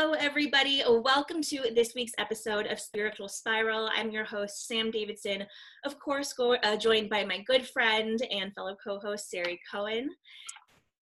[0.00, 0.82] Hello, everybody.
[0.88, 3.90] Welcome to this week's episode of Spiritual Spiral.
[3.94, 5.44] I'm your host, Sam Davidson,
[5.84, 10.08] of course, go, uh, joined by my good friend and fellow co host, Sari Cohen.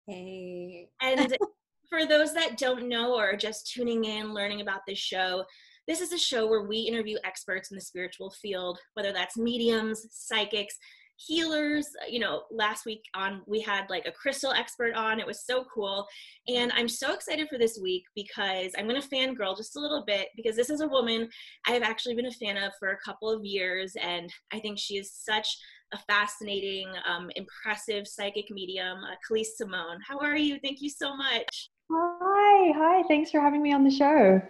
[0.06, 0.88] Hey.
[1.02, 1.36] And
[1.90, 5.44] for those that don't know or are just tuning in, learning about this show,
[5.86, 10.06] this is a show where we interview experts in the spiritual field, whether that's mediums,
[10.10, 10.74] psychics,
[11.16, 15.18] healers you know last week on we had like a crystal expert on.
[15.18, 16.06] It was so cool.
[16.48, 20.04] And i'm so excited for this week because i'm going to fangirl just a little
[20.06, 21.28] bit because this is a woman
[21.66, 23.94] i have actually been a fan of for a couple of years.
[24.00, 25.48] And i think she is such
[25.92, 29.98] a fascinating um, impressive psychic medium uh, Calise Simone.
[30.06, 30.58] How are you?
[30.62, 31.70] Thank you so much.
[31.90, 33.02] Hi hi.
[33.08, 34.42] Thanks for having me on the show.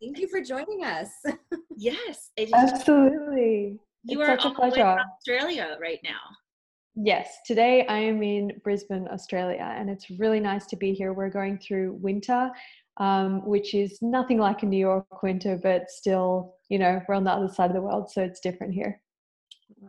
[0.00, 1.08] Thank you for joining us.
[1.76, 4.98] Yes absolutely you it's are such a pleasure.
[5.18, 6.20] Australia right now.
[6.94, 11.14] Yes, today I am in Brisbane, Australia, and it's really nice to be here.
[11.14, 12.50] We're going through winter,
[12.98, 17.24] um, which is nothing like a New York winter, but still, you know, we're on
[17.24, 19.00] the other side of the world, so it's different here.
[19.80, 19.88] Wow,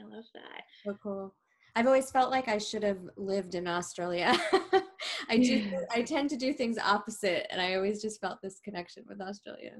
[0.00, 0.62] I love that.
[0.84, 1.34] So cool.
[1.74, 4.32] I've always felt like I should have lived in Australia.
[5.28, 5.84] I do.
[5.90, 9.72] I tend to do things opposite, and I always just felt this connection with Australia.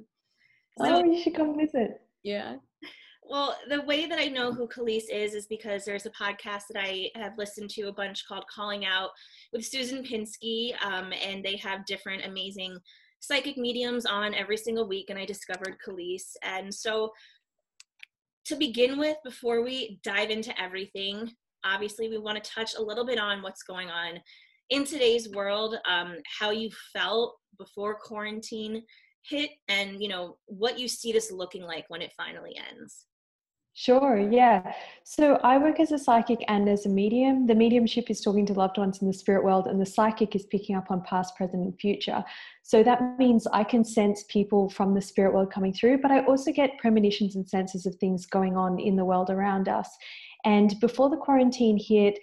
[0.78, 2.00] So, oh, you should come visit.
[2.24, 2.56] Yeah.
[3.28, 6.80] Well, the way that I know who Calise is is because there's a podcast that
[6.80, 9.10] I have listened to a bunch called Calling Out
[9.52, 12.78] with Susan Pinsky, um, and they have different amazing
[13.18, 16.36] psychic mediums on every single week, and I discovered Calise.
[16.44, 17.10] And so,
[18.44, 21.28] to begin with, before we dive into everything,
[21.64, 24.20] obviously we want to touch a little bit on what's going on
[24.70, 28.84] in today's world, um, how you felt before quarantine
[29.28, 33.06] hit, and you know what you see this looking like when it finally ends.
[33.78, 34.72] Sure, yeah.
[35.04, 37.46] So I work as a psychic and as a medium.
[37.46, 40.46] The mediumship is talking to loved ones in the spirit world, and the psychic is
[40.46, 42.24] picking up on past, present, and future.
[42.62, 46.24] So that means I can sense people from the spirit world coming through, but I
[46.24, 49.90] also get premonitions and senses of things going on in the world around us.
[50.46, 52.18] And before the quarantine hit,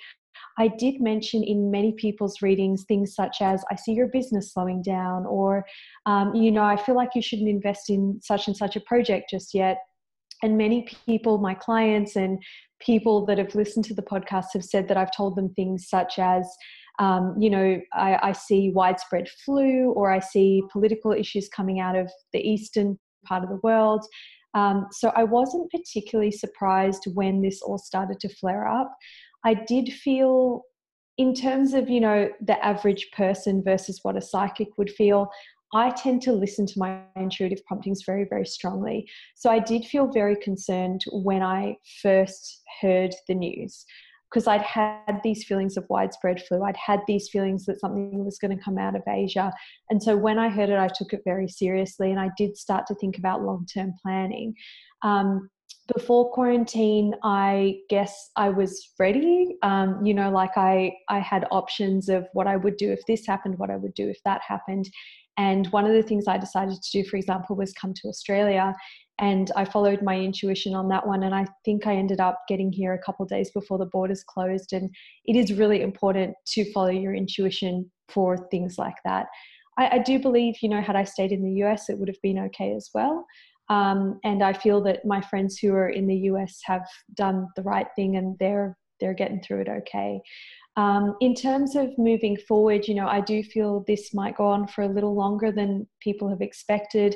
[0.57, 4.81] I did mention in many people's readings things such as, I see your business slowing
[4.81, 5.65] down, or,
[6.07, 9.29] um, you know, I feel like you shouldn't invest in such and such a project
[9.29, 9.77] just yet
[10.43, 12.43] and many people, my clients and
[12.79, 16.19] people that have listened to the podcast, have said that I've told them things such
[16.19, 16.45] as,
[16.99, 21.95] um, you know, I, I, see widespread flu or I see political issues coming out
[21.95, 24.05] of the eastern part of the world.
[24.53, 28.93] Um, so I wasn't particularly surprised when this all started to flare up.
[29.43, 30.63] I did feel,
[31.17, 35.29] in terms of, you know, the average person versus what a psychic would feel,
[35.73, 39.09] I tend to listen to my intuitive promptings very, very strongly.
[39.35, 43.85] So I did feel very concerned when I first heard the news
[44.29, 46.63] because I'd had these feelings of widespread flu.
[46.63, 49.53] I'd had these feelings that something was going to come out of Asia.
[49.89, 52.87] And so when I heard it, I took it very seriously and I did start
[52.87, 54.55] to think about long term planning.
[55.03, 55.49] Um,
[55.93, 62.07] before quarantine i guess i was ready um, you know like i i had options
[62.07, 64.89] of what i would do if this happened what i would do if that happened
[65.37, 68.73] and one of the things I decided to do, for example, was come to Australia.
[69.19, 71.23] And I followed my intuition on that one.
[71.23, 74.73] And I think I ended up getting here a couple days before the borders closed.
[74.73, 74.89] And
[75.25, 79.27] it is really important to follow your intuition for things like that.
[79.77, 82.21] I, I do believe, you know, had I stayed in the US, it would have
[82.21, 83.25] been okay as well.
[83.69, 86.85] Um, and I feel that my friends who are in the US have
[87.15, 90.21] done the right thing and they're they're getting through it okay.
[90.75, 94.67] Um, in terms of moving forward, you know, I do feel this might go on
[94.67, 97.15] for a little longer than people have expected.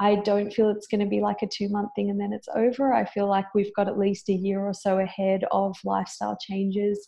[0.00, 2.48] I don't feel it's going to be like a two month thing and then it's
[2.54, 2.92] over.
[2.92, 7.04] I feel like we've got at least a year or so ahead of lifestyle changes.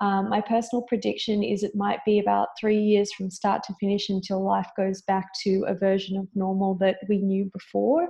[0.00, 4.10] Um, my personal prediction is it might be about three years from start to finish
[4.10, 8.08] until life goes back to a version of normal that we knew before.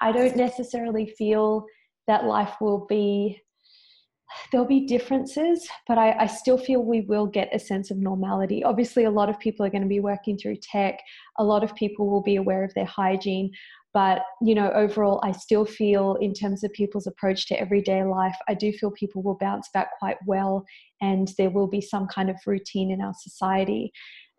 [0.00, 1.64] I don't necessarily feel
[2.06, 3.42] that life will be
[4.50, 8.64] there'll be differences, but I, I, still feel we will get a sense of normality.
[8.64, 11.00] Obviously, a lot of people are going to be working through tech.
[11.38, 13.50] A lot of people will be aware of their hygiene.
[13.94, 18.36] But, you know, overall, I still feel in terms of people's approach to everyday life,
[18.46, 20.66] I do feel people will bounce back quite well
[21.00, 23.92] and there will be some kind of routine in our society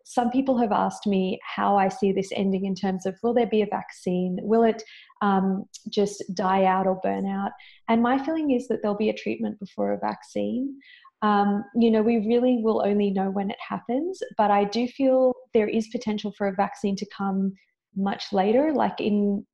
[0.08, 3.46] some people have asked me how I see this ending in terms of will there
[3.46, 4.38] be a vaccine?
[4.40, 4.82] Will it
[5.20, 7.50] um, just die out or burn out?
[7.90, 10.78] And my feeling is that there'll be a treatment before a vaccine.
[11.20, 15.34] Um, you know, we really will only know when it happens, but I do feel
[15.52, 17.52] there is potential for a vaccine to come
[17.94, 19.44] much later, like in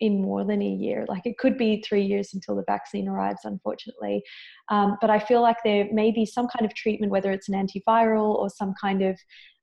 [0.00, 1.06] in more than a year.
[1.08, 4.22] Like it could be three years until the vaccine arrives, unfortunately.
[4.68, 7.54] Um, but I feel like there may be some kind of treatment, whether it's an
[7.54, 9.18] antiviral or some kind of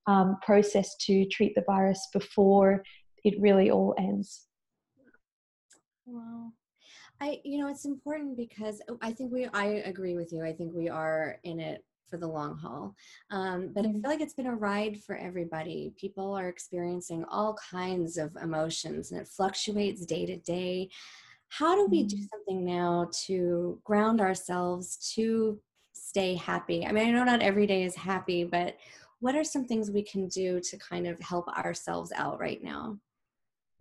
[0.10, 2.84] um, process to treat the virus before
[3.24, 4.48] it really all ends.
[6.06, 6.52] Wow.
[7.22, 10.44] I, you know, it's important because oh, I think we, I agree with you.
[10.44, 12.96] I think we are in it for the long haul.
[13.30, 14.02] Um, but I Mm-hmm.
[14.02, 15.94] feel like it's been a ride for everybody.
[15.98, 20.90] People are experiencing all kinds of emotions and it fluctuates day to day.
[21.50, 22.30] How do we do Mhm.
[22.32, 25.60] something now to ground ourselves to
[25.94, 26.86] stay happy?
[26.86, 28.78] I mean, I know not every day is happy, but
[29.20, 32.98] what are some things we can do to kind of help ourselves out right now?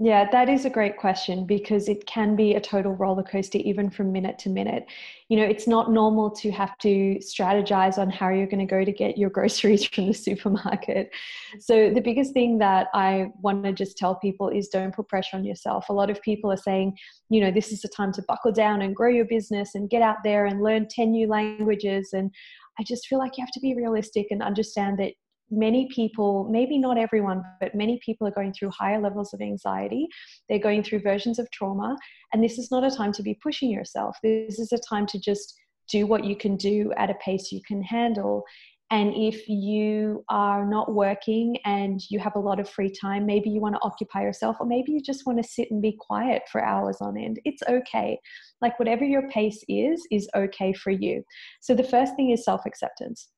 [0.00, 3.90] Yeah, that is a great question because it can be a total roller coaster, even
[3.90, 4.87] from minute to minute.
[5.29, 8.85] You know, it's not normal to have to strategize on how you're going to go
[8.85, 11.11] to get your groceries from the supermarket.
[11.58, 15.37] So, the biggest thing that I want to just tell people is don't put pressure
[15.37, 15.88] on yourself.
[15.88, 16.96] A lot of people are saying,
[17.29, 20.02] you know, this is the time to buckle down and grow your business and get
[20.02, 22.11] out there and learn 10 new languages.
[22.12, 22.31] And
[22.79, 25.14] I just feel like you have to be realistic and understand that
[25.50, 30.06] many people, maybe not everyone, but many people are going through higher levels of anxiety.
[30.49, 31.97] They're going through versions of trauma.
[32.33, 34.17] And this is not a time to be pushing yourself.
[34.23, 35.55] This is a time to just
[35.91, 38.45] do what you can do at a pace you can handle.
[38.91, 43.50] And if you are not working and you have a lot of free time, maybe
[43.50, 46.43] you want to occupy yourself, or maybe you just want to sit and be quiet
[46.50, 47.39] for hours on end.
[47.45, 48.19] It's okay.
[48.62, 51.23] Like whatever your pace is, is okay for you.
[51.61, 53.29] So the first thing is self acceptance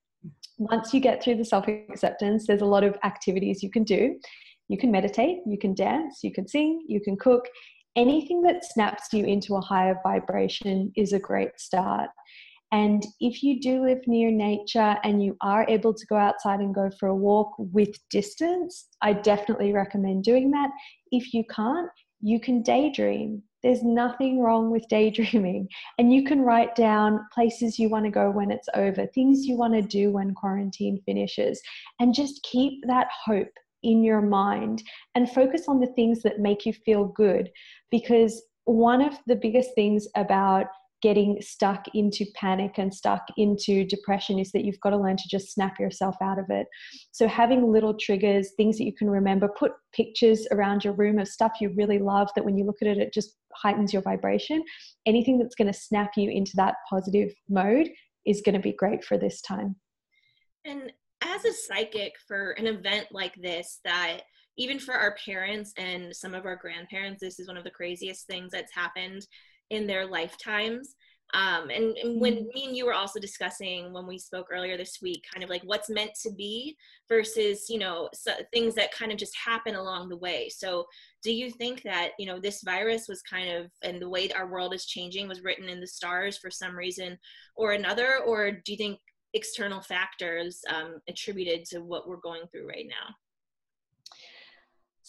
[0.61, 4.17] once you get through the self acceptance, there's a lot of activities you can do.
[4.69, 7.49] You can meditate, you can dance, you can sing, you can cook.
[7.97, 12.11] Anything that snaps you into a higher vibration is a great start.
[12.73, 16.75] And if you do live near nature and you are able to go outside and
[16.75, 20.71] go for a walk with distance, I definitely recommend doing that.
[21.11, 21.91] If you can't,
[22.21, 23.43] you can daydream.
[23.62, 25.69] There's nothing wrong with daydreaming.
[25.99, 29.57] And you can write down places you want to go when it's over, things you
[29.57, 31.61] want to do when quarantine finishes,
[31.99, 33.53] and just keep that hope
[33.83, 34.83] in your mind
[35.15, 37.51] and focus on the things that make you feel good.
[37.91, 40.67] Because one of the biggest things about
[41.02, 45.29] getting stuck into panic and stuck into depression is that you've got to learn to
[45.29, 46.67] just snap yourself out of it.
[47.12, 51.29] So, having little triggers, things that you can remember, put pictures around your room of
[51.29, 54.62] stuff you really love that when you look at it, it just heightens your vibration.
[55.06, 57.88] Anything that's going to snap you into that positive mode
[58.26, 59.76] is going to be great for this time.
[60.64, 60.93] And
[61.23, 64.23] as a psychic for an event like this, that
[64.56, 68.26] even for our parents and some of our grandparents, this is one of the craziest
[68.26, 69.26] things that's happened
[69.71, 70.95] in their lifetimes.
[71.33, 74.99] Um, and, and when me and you were also discussing when we spoke earlier this
[75.01, 76.77] week, kind of like what's meant to be
[77.09, 80.49] versus, you know, so, things that kind of just happen along the way.
[80.49, 80.87] So,
[81.23, 84.51] do you think that, you know, this virus was kind of, and the way our
[84.51, 87.17] world is changing was written in the stars for some reason
[87.55, 88.19] or another?
[88.27, 88.99] Or do you think
[89.35, 93.15] external factors um, attributed to what we're going through right now?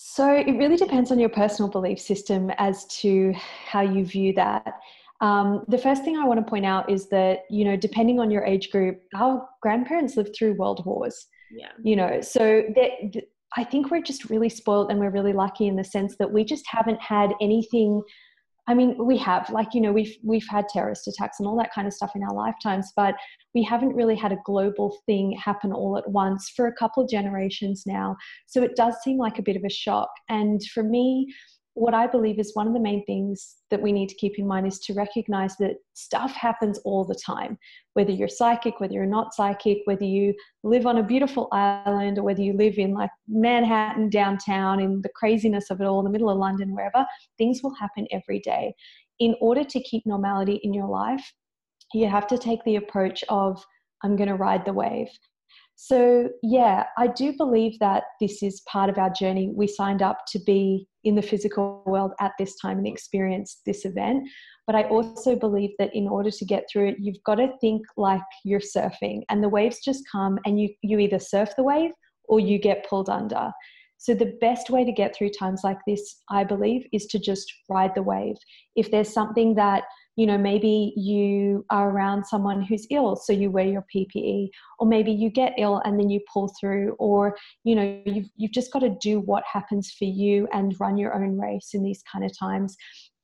[0.03, 4.79] So it really depends on your personal belief system as to how you view that.
[5.21, 8.31] Um, the first thing I want to point out is that, you know, depending on
[8.31, 11.67] your age group, our grandparents lived through world wars, Yeah.
[11.83, 13.23] you know, so that,
[13.55, 16.45] I think we're just really spoiled and we're really lucky in the sense that we
[16.45, 18.01] just haven't had anything.
[18.71, 21.73] I mean, we have, like, you know, we've we've had terrorist attacks and all that
[21.73, 23.15] kind of stuff in our lifetimes, but
[23.53, 27.09] we haven't really had a global thing happen all at once for a couple of
[27.09, 28.15] generations now.
[28.47, 30.09] So it does seem like a bit of a shock.
[30.29, 31.27] And for me,
[31.73, 34.45] what I believe is one of the main things that we need to keep in
[34.45, 37.57] mind is to recognize that stuff happens all the time.
[37.93, 42.23] Whether you're psychic, whether you're not psychic, whether you live on a beautiful island, or
[42.23, 46.11] whether you live in like Manhattan downtown in the craziness of it all in the
[46.11, 47.05] middle of London, wherever,
[47.37, 48.73] things will happen every day.
[49.19, 51.33] In order to keep normality in your life,
[51.93, 53.63] you have to take the approach of,
[54.03, 55.07] I'm going to ride the wave.
[55.75, 59.51] So, yeah, I do believe that this is part of our journey.
[59.55, 63.85] We signed up to be in the physical world at this time and experience this
[63.85, 64.27] event.
[64.67, 67.81] But I also believe that in order to get through it, you've got to think
[67.97, 71.91] like you're surfing and the waves just come and you, you either surf the wave
[72.25, 73.51] or you get pulled under.
[73.97, 77.53] So, the best way to get through times like this, I believe, is to just
[77.69, 78.35] ride the wave.
[78.75, 79.83] If there's something that
[80.15, 84.49] you know maybe you are around someone who's ill so you wear your ppe
[84.79, 88.51] or maybe you get ill and then you pull through or you know you've, you've
[88.51, 92.03] just got to do what happens for you and run your own race in these
[92.11, 92.75] kind of times.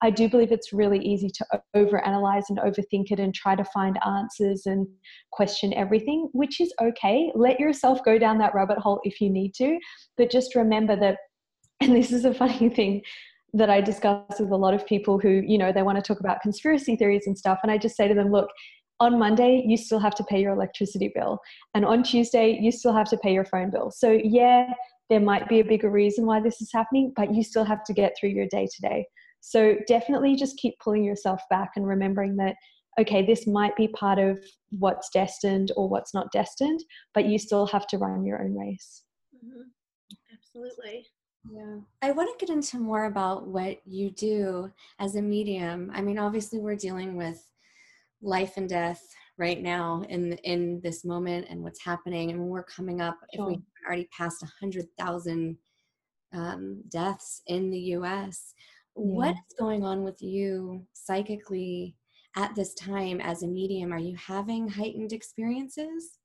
[0.04, 3.98] I do believe it's really easy to overanalyze and overthink it and try to find
[4.06, 4.88] answers and
[5.32, 7.32] question everything which is okay.
[7.34, 9.78] Let yourself go down that rabbit hole if you need to
[10.16, 11.18] but just remember that
[11.82, 13.02] and this is a funny thing
[13.58, 16.20] that I discuss with a lot of people who, you know, they want to talk
[16.20, 17.60] about conspiracy theories and stuff.
[17.64, 18.50] And I just say to them, look,
[19.00, 21.40] on Monday, you still have to pay your electricity bill.
[21.74, 23.92] And on Tuesday, you still have to pay your phone bill.
[23.92, 24.74] So, yeah,
[25.10, 27.94] there might be a bigger reason why this is happening, but you still have to
[27.94, 29.06] get through your day to day.
[29.42, 32.56] So, definitely just keep pulling yourself back and remembering that,
[33.00, 36.84] okay, this might be part of what's destined or what's not destined,
[37.14, 39.04] but you still have to run your own race.
[39.36, 39.62] Mm-hmm.
[40.34, 41.06] Absolutely.
[41.52, 41.78] Yeah.
[42.02, 45.92] I want to get into more about what you do as a medium.
[45.94, 47.44] I mean, obviously, we're dealing with
[48.22, 49.02] life and death
[49.38, 53.52] right now in in this moment and what's happening and we're coming up sure.
[53.52, 55.58] if we already passed 100,000
[56.34, 58.54] um, deaths in the US
[58.96, 59.04] yeah.
[59.04, 61.96] what's going on with you psychically
[62.36, 66.18] at this time as a medium are you having heightened experiences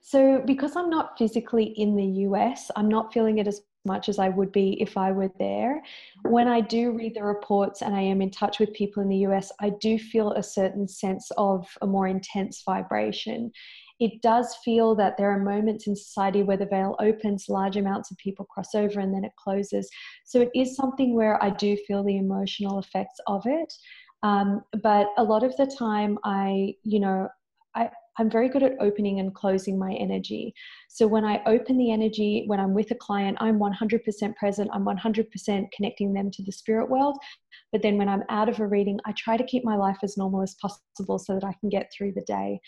[0.00, 4.20] so because I'm not physically in the US I'm not feeling it as much as
[4.20, 5.82] I would be if I were there.
[6.22, 9.26] When I do read the reports and I am in touch with people in the
[9.28, 13.50] US, I do feel a certain sense of a more intense vibration.
[13.98, 18.12] It does feel that there are moments in society where the veil opens, large amounts
[18.12, 19.90] of people cross over, and then it closes.
[20.24, 23.72] So it is something where I do feel the emotional effects of it.
[24.22, 27.28] Um, but a lot of the time, I, you know,
[27.74, 30.52] I, I'm very good at opening and closing my energy.
[30.88, 34.84] So when I open the energy, when I'm with a client, I'm 100% present, I'm
[34.84, 37.16] 100% connecting them to the spirit world.
[37.70, 40.16] But then when I'm out of a reading, I try to keep my life as
[40.16, 42.60] normal as possible so that I can get through the day.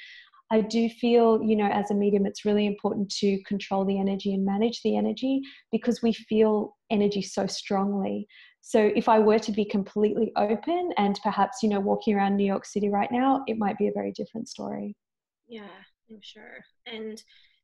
[0.52, 4.34] I do feel, you know, as a medium, it's really important to control the energy
[4.34, 5.40] and manage the energy
[5.70, 8.26] because we feel energy so strongly.
[8.60, 12.44] So if I were to be completely open and perhaps, you know, walking around New
[12.44, 14.96] York City right now, it might be a very different story.
[15.50, 15.68] Yeah,
[16.10, 16.64] I'm sure.
[16.86, 17.22] And,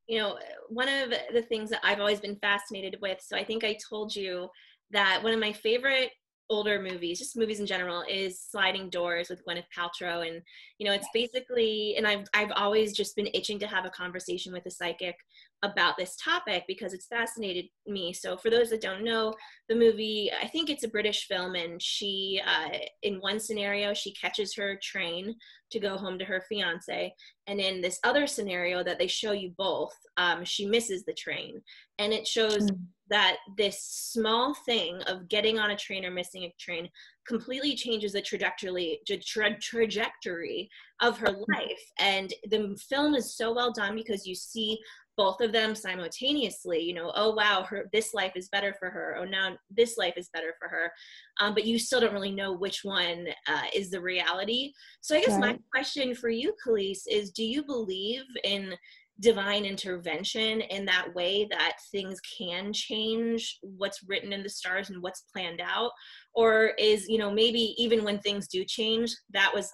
[0.08, 0.38] you know,
[0.68, 4.14] one of the things that I've always been fascinated with, so I think I told
[4.14, 4.50] you
[4.90, 6.10] that one of my favorite
[6.48, 10.26] older movies, just movies in general, is Sliding Doors with Gwyneth Paltrow.
[10.26, 10.42] And,
[10.78, 14.52] you know, it's basically, and I've, I've always just been itching to have a conversation
[14.52, 15.16] with a psychic
[15.62, 18.12] about this topic because it's fascinated me.
[18.12, 19.34] So, for those that don't know,
[19.68, 24.12] the movie, I think it's a British film, and she, uh, in one scenario, she
[24.14, 25.34] catches her train
[25.70, 27.12] to go home to her fiance.
[27.46, 31.60] And in this other scenario that they show you both, um, she misses the train.
[31.98, 32.78] And it shows mm.
[33.08, 36.88] That this small thing of getting on a train or missing a train
[37.26, 40.68] completely changes the trajectory tra- trajectory
[41.00, 41.92] of her life.
[41.98, 44.78] And the film is so well done because you see
[45.16, 49.16] both of them simultaneously you know oh wow her this life is better for her.
[49.18, 50.92] Oh now this life is better for her.
[51.40, 54.72] Um, but you still don't really know which one uh, is the reality.
[55.00, 55.40] So i guess right.
[55.40, 58.74] my question for you Khalees, is do you believe in
[59.20, 65.02] divine intervention in that way that things can change what's written in the stars and
[65.02, 65.90] what's planned out?
[66.34, 69.72] Or is you know maybe even when things do change that was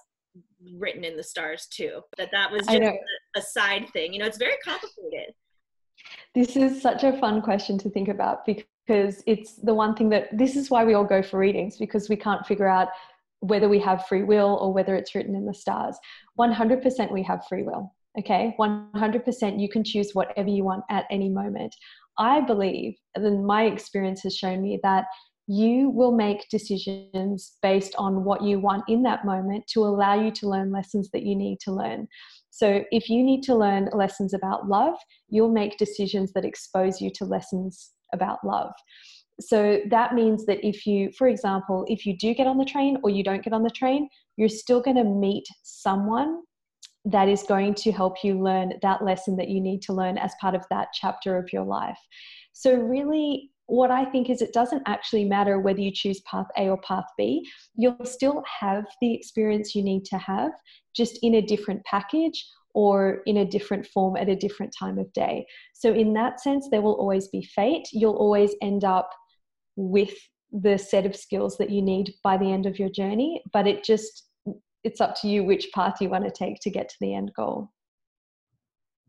[0.77, 2.97] written in the stars too that that was just a,
[3.35, 5.33] a side thing you know it's very complicated.
[6.33, 10.35] This is such a fun question to think about because it's the one thing that
[10.35, 12.89] this is why we all go for readings because we can't figure out
[13.39, 15.97] whether we have free will or whether it's written in the stars.
[16.39, 21.29] 100% we have free will okay 100% you can choose whatever you want at any
[21.29, 21.75] moment
[22.17, 25.05] i believe and my experience has shown me that
[25.47, 30.31] you will make decisions based on what you want in that moment to allow you
[30.31, 32.07] to learn lessons that you need to learn.
[32.49, 34.95] So, if you need to learn lessons about love,
[35.27, 38.71] you'll make decisions that expose you to lessons about love.
[39.41, 42.97] So, that means that if you, for example, if you do get on the train
[43.03, 46.41] or you don't get on the train, you're still going to meet someone
[47.05, 50.33] that is going to help you learn that lesson that you need to learn as
[50.39, 51.99] part of that chapter of your life.
[52.53, 56.69] So, really, what I think is it doesn't actually matter whether you choose path A
[56.69, 57.47] or path B.
[57.75, 60.51] You'll still have the experience you need to have,
[60.95, 65.11] just in a different package or in a different form at a different time of
[65.13, 65.45] day.
[65.73, 67.87] So, in that sense, there will always be fate.
[67.91, 69.09] You'll always end up
[69.75, 70.13] with
[70.51, 73.83] the set of skills that you need by the end of your journey, but it
[73.83, 74.29] just
[74.83, 77.31] it's up to you which path you want to take to get to the end
[77.35, 77.71] goal.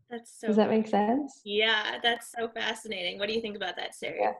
[0.09, 0.47] That's so.
[0.47, 1.41] Does that make sense?
[1.43, 3.19] Yeah, that's so fascinating.
[3.19, 4.17] What do you think about that, Sarah?
[4.19, 4.31] Yeah.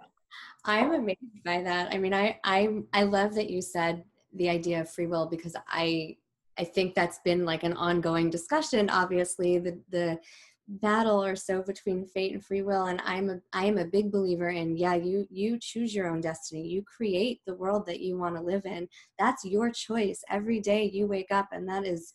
[0.65, 1.93] I'm amazed by that.
[1.93, 5.55] I mean, I I I love that you said the idea of free will because
[5.67, 6.17] I
[6.57, 8.89] I think that's been like an ongoing discussion.
[8.89, 10.19] Obviously, the the
[10.67, 14.11] battle or so between fate and free will and i'm a i am a big
[14.11, 18.17] believer in yeah you you choose your own destiny you create the world that you
[18.17, 18.87] want to live in
[19.19, 22.13] that's your choice every day you wake up and that is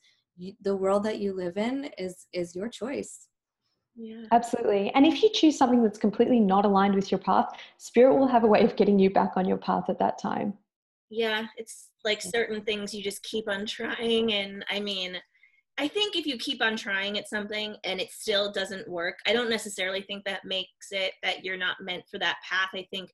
[0.62, 3.28] the world that you live in is is your choice
[3.97, 4.26] yeah.
[4.33, 4.90] Absolutely.
[4.95, 8.45] And if you choose something that's completely not aligned with your path, spirit will have
[8.45, 10.54] a way of getting you back on your path at that time.
[11.11, 14.33] Yeah, it's like certain things you just keep on trying.
[14.33, 15.16] And I mean,
[15.80, 19.32] I think if you keep on trying at something and it still doesn't work, I
[19.32, 22.68] don't necessarily think that makes it that you're not meant for that path.
[22.75, 23.10] I think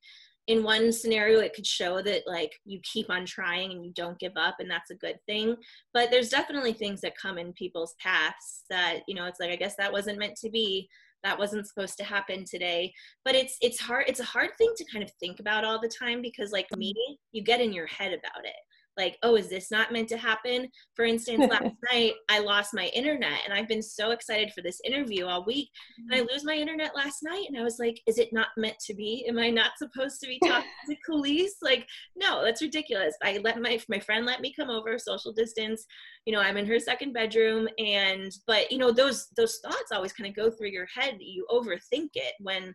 [0.47, 4.19] in one scenario it could show that like you keep on trying and you don't
[4.19, 5.55] give up and that's a good thing.
[5.93, 9.55] But there's definitely things that come in people's paths that you know it's like i
[9.55, 10.89] guess that wasn't meant to be.
[11.23, 12.93] That wasn't supposed to happen today.
[13.23, 15.91] But it's it's hard it's a hard thing to kind of think about all the
[15.97, 16.93] time because like me
[17.31, 18.55] you get in your head about it
[18.97, 20.67] like, oh, is this not meant to happen?
[20.95, 24.81] For instance, last night I lost my internet and I've been so excited for this
[24.83, 25.69] interview all week.
[25.97, 26.33] And I mm-hmm.
[26.33, 29.25] lose my internet last night and I was like, is it not meant to be?
[29.27, 31.51] Am I not supposed to be talking to Khalees?
[31.61, 33.15] Like, no, that's ridiculous.
[33.23, 35.85] I let my my friend let me come over, social distance.
[36.25, 40.13] You know, I'm in her second bedroom and but you know, those those thoughts always
[40.13, 41.17] kind of go through your head.
[41.19, 42.73] You overthink it when,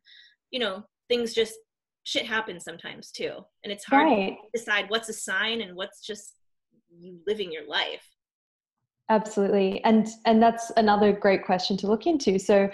[0.51, 1.55] you know, things just
[2.05, 3.33] shit happens sometimes too
[3.65, 4.37] and it's hard right.
[4.53, 6.35] to decide what's a sign and what's just
[6.99, 8.07] you living your life
[9.09, 12.69] absolutely and and that's another great question to look into so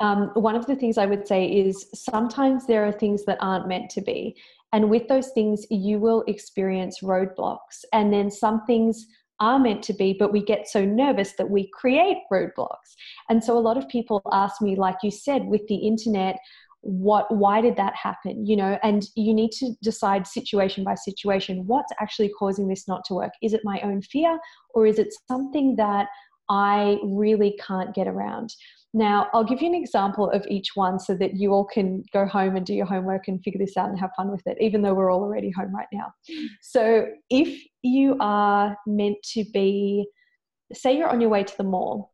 [0.00, 3.68] um, one of the things i would say is sometimes there are things that aren't
[3.68, 4.36] meant to be
[4.72, 9.06] and with those things you will experience roadblocks and then some things
[9.40, 12.94] are meant to be, but we get so nervous that we create roadblocks.
[13.28, 16.38] And so a lot of people ask me, like you said, with the internet,
[16.82, 21.66] what why did that happen you know and you need to decide situation by situation
[21.66, 23.32] what's actually causing this not to work?
[23.42, 24.38] Is it my own fear
[24.74, 26.08] or is it something that
[26.48, 28.54] i really can't get around?
[28.94, 32.26] Now i'll give you an example of each one so that you all can go
[32.26, 34.80] home and do your homework and figure this out and have fun with it even
[34.80, 36.12] though we're all already home right now.
[36.62, 40.08] So if you are meant to be
[40.72, 42.12] say you're on your way to the mall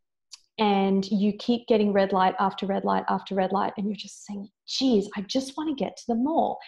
[0.59, 4.25] and you keep getting red light after red light after red light and you're just
[4.25, 6.59] saying geez i just want to get to the mall.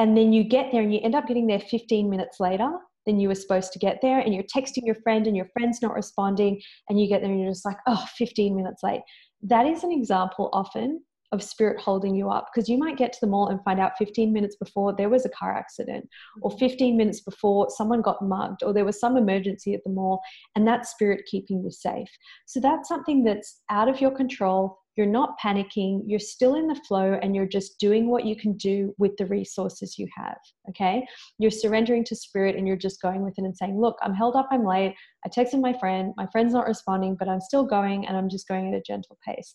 [0.00, 2.70] And then you get there and you end up getting there 15 minutes later
[3.04, 5.82] than you were supposed to get there and you're texting your friend and your friend's
[5.82, 9.02] not responding and you get there and you're just like oh 15 minutes late.
[9.42, 13.18] That is an example often of spirit holding you up because you might get to
[13.20, 16.08] the mall and find out 15 minutes before there was a car accident
[16.42, 16.58] or mm-hmm.
[16.58, 20.20] 15 minutes before someone got mugged or there was some emergency at the mall
[20.56, 22.08] and that spirit keeping you safe.
[22.46, 24.76] So that's something that's out of your control.
[24.96, 26.02] You're not panicking.
[26.04, 29.26] You're still in the flow and you're just doing what you can do with the
[29.26, 30.36] resources you have
[30.68, 31.06] okay?
[31.38, 34.34] You're surrendering to spirit and you're just going with it and saying look i'm held
[34.34, 34.48] up.
[34.50, 34.94] I'm late.
[35.24, 36.12] I texted my friend.
[36.16, 39.16] My friend's not responding but i'm still going and i'm just going at a gentle
[39.26, 39.54] pace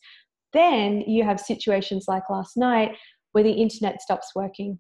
[0.56, 2.96] then you have situations like last night
[3.34, 4.80] where the internet stops working.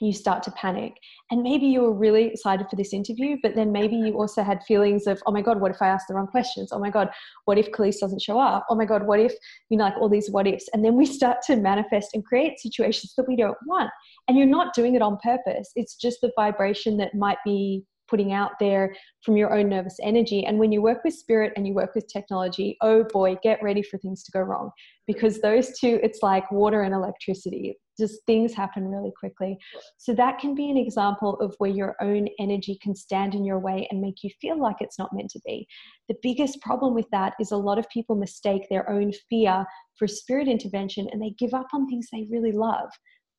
[0.00, 0.94] You start to panic.
[1.30, 4.62] And maybe you were really excited for this interview, but then maybe you also had
[4.64, 6.70] feelings of, oh my God, what if I ask the wrong questions?
[6.72, 7.10] Oh my God,
[7.44, 8.66] what if Khalees doesn't show up?
[8.68, 9.32] Oh my God, what if,
[9.70, 10.68] you know, like all these what ifs?
[10.72, 13.90] And then we start to manifest and create situations that we don't want.
[14.26, 15.70] And you're not doing it on purpose.
[15.76, 20.44] It's just the vibration that might be putting out there from your own nervous energy.
[20.44, 23.82] And when you work with spirit and you work with technology, oh boy, get ready
[23.82, 24.70] for things to go wrong
[25.06, 27.76] because those two, it's like water and electricity.
[27.98, 29.56] Just things happen really quickly.
[29.98, 33.60] So that can be an example of where your own energy can stand in your
[33.60, 35.66] way and make you feel like it's not meant to be.
[36.08, 39.64] The biggest problem with that is a lot of people mistake their own fear
[39.96, 42.90] for spirit intervention and they give up on things they really love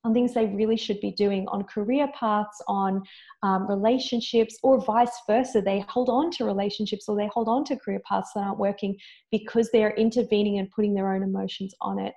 [0.05, 3.01] on things they really should be doing on career paths, on
[3.41, 5.61] um, relationships, or vice versa.
[5.61, 8.95] They hold on to relationships or they hold on to career paths that aren't working
[9.31, 12.13] because they are intervening and putting their own emotions on it.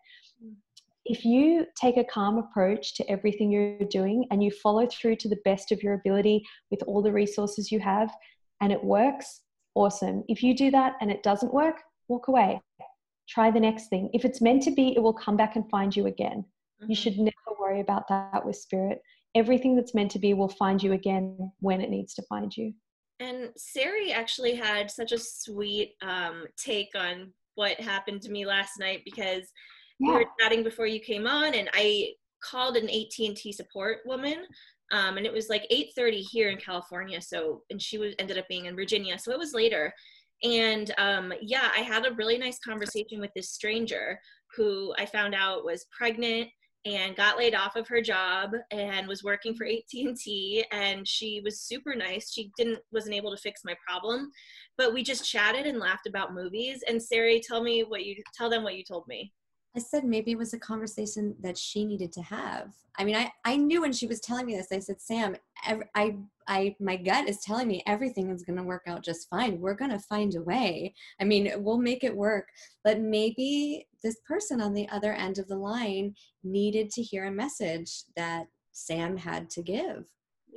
[1.07, 5.29] If you take a calm approach to everything you're doing and you follow through to
[5.31, 8.11] the best of your ability with all the resources you have
[8.61, 9.41] and it works,
[9.75, 10.23] awesome.
[10.29, 11.77] If you do that and it doesn't work,
[12.09, 12.61] walk away.
[13.27, 14.11] Try the next thing.
[14.13, 16.45] If it's meant to be, it will come back and find you again.
[16.83, 16.91] Mm-hmm.
[16.91, 19.01] You should never worry about that with spirit.
[19.35, 22.73] Everything that's meant to be will find you again when it needs to find you.
[23.21, 28.79] And Sari actually had such a sweet um, take on what happened to me last
[28.79, 29.51] night because
[29.99, 30.09] yeah.
[30.09, 34.47] we were chatting before you came on, and I called an AT&T support woman
[34.91, 38.49] um, and it was like 8.30 here in california so and she was ended up
[38.49, 39.93] being in virginia so it was later
[40.43, 44.21] and um, yeah i had a really nice conversation with this stranger
[44.57, 46.49] who i found out was pregnant
[46.89, 51.61] and got laid off of her job and was working for AT&T and she was
[51.61, 52.33] super nice.
[52.33, 54.31] She didn't wasn't able to fix my problem,
[54.77, 58.51] but we just chatted and laughed about movies and Sari, tell me what you tell
[58.51, 59.33] them what you told me.
[59.79, 62.75] I said maybe it was a conversation that she needed to have.
[62.99, 65.85] I mean, I, I knew when she was telling me this, I said, Sam, every,
[65.95, 66.17] I,
[66.49, 69.61] I, my gut is telling me everything is going to work out just fine.
[69.61, 70.97] We're going to find a way.
[71.21, 72.49] I mean, we'll make it work.
[72.83, 77.31] But maybe this person on the other end of the line needed to hear a
[77.31, 80.07] message that Sam had to give.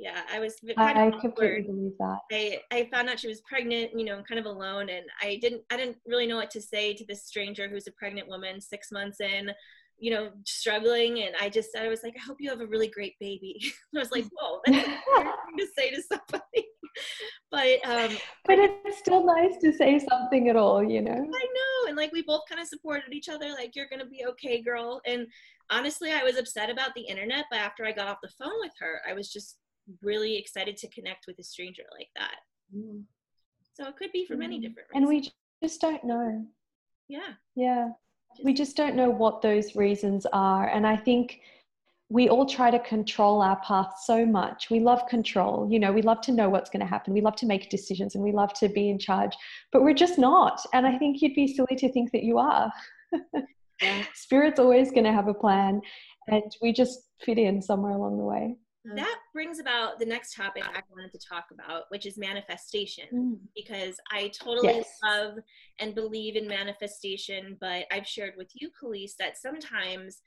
[0.02, 2.18] Yeah, I was I completely believe that.
[2.32, 5.62] I, I found out she was pregnant, you know, kind of alone, and I didn't
[5.70, 8.90] I didn't really know what to say to this stranger who's a pregnant woman, six
[8.90, 9.52] months in,
[10.00, 12.88] you know, struggling, and I just I was like, I hope you have a really
[12.88, 13.60] great baby.
[13.96, 16.66] I was like, whoa, that's to say to somebody.
[17.52, 21.12] but um, but it's still nice to say something at all, you know.
[21.12, 24.24] I know, and like we both kind of supported each other, like you're gonna be
[24.30, 25.28] okay, girl, and
[25.70, 28.72] honestly, I was upset about the internet, but after I got off the phone with
[28.80, 29.58] her, I was just
[30.02, 32.36] really excited to connect with a stranger like that.
[32.74, 33.02] Mm.
[33.74, 34.62] So it could be for many mm.
[34.62, 34.94] different reasons.
[34.94, 35.32] And we
[35.66, 36.46] just don't know.
[37.08, 37.34] Yeah.
[37.54, 37.88] Yeah.
[38.36, 40.68] Just we just don't know what those reasons are.
[40.68, 41.40] And I think
[42.12, 44.68] we all try to control our path so much.
[44.70, 45.66] We love control.
[45.70, 47.14] You know, we love to know what's going to happen.
[47.14, 49.34] We love to make decisions and we love to be in charge,
[49.72, 50.60] but we're just not.
[50.74, 52.70] And I think you'd be silly to think that you are.
[53.80, 54.04] Yeah.
[54.14, 55.80] Spirit's always going to have a plan,
[56.28, 58.56] and we just fit in somewhere along the way.
[58.84, 63.38] That brings about the next topic I wanted to talk about, which is manifestation, mm.
[63.54, 64.98] because I totally yes.
[65.04, 65.38] love
[65.78, 67.56] and believe in manifestation.
[67.60, 70.18] But I've shared with you, Khalees, that sometimes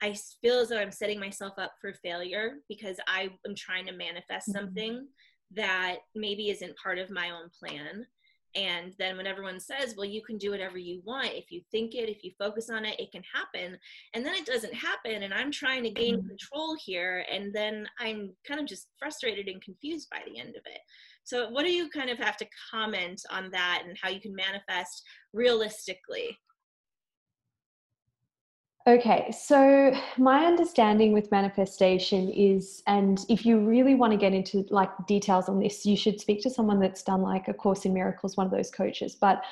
[0.00, 3.92] I feel as though I'm setting myself up for failure because I am trying to
[3.92, 4.58] manifest mm-hmm.
[4.58, 5.08] something
[5.52, 8.06] that maybe isn't part of my own plan.
[8.54, 11.94] And then when everyone says, well, you can do whatever you want, if you think
[11.94, 13.76] it, if you focus on it, it can happen.
[14.14, 15.24] And then it doesn't happen.
[15.24, 16.28] And I'm trying to gain mm-hmm.
[16.28, 17.24] control here.
[17.30, 20.80] And then I'm kind of just frustrated and confused by the end of it.
[21.24, 24.34] So, what do you kind of have to comment on that and how you can
[24.34, 26.38] manifest realistically?
[28.86, 34.66] Okay, so my understanding with manifestation is, and if you really want to get into
[34.68, 37.94] like details on this, you should speak to someone that's done like a course in
[37.94, 39.16] miracles, one of those coaches.
[39.18, 39.42] But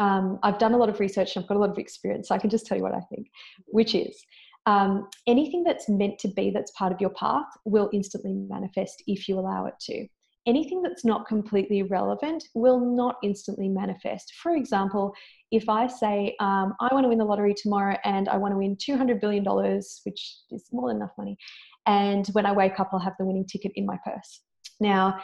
[0.00, 2.34] um, I've done a lot of research and I've got a lot of experience, so
[2.34, 3.28] I can just tell you what I think,
[3.68, 4.22] which is
[4.66, 9.28] um, anything that's meant to be that's part of your path will instantly manifest if
[9.28, 10.06] you allow it to
[10.46, 14.32] anything that's not completely relevant will not instantly manifest.
[14.42, 15.14] For example,
[15.50, 18.58] if I say, um, I want to win the lottery tomorrow and I want to
[18.58, 21.36] win $200 billion, which is more than enough money,
[21.86, 24.40] and when I wake up, I'll have the winning ticket in my purse.
[24.80, 25.20] Now,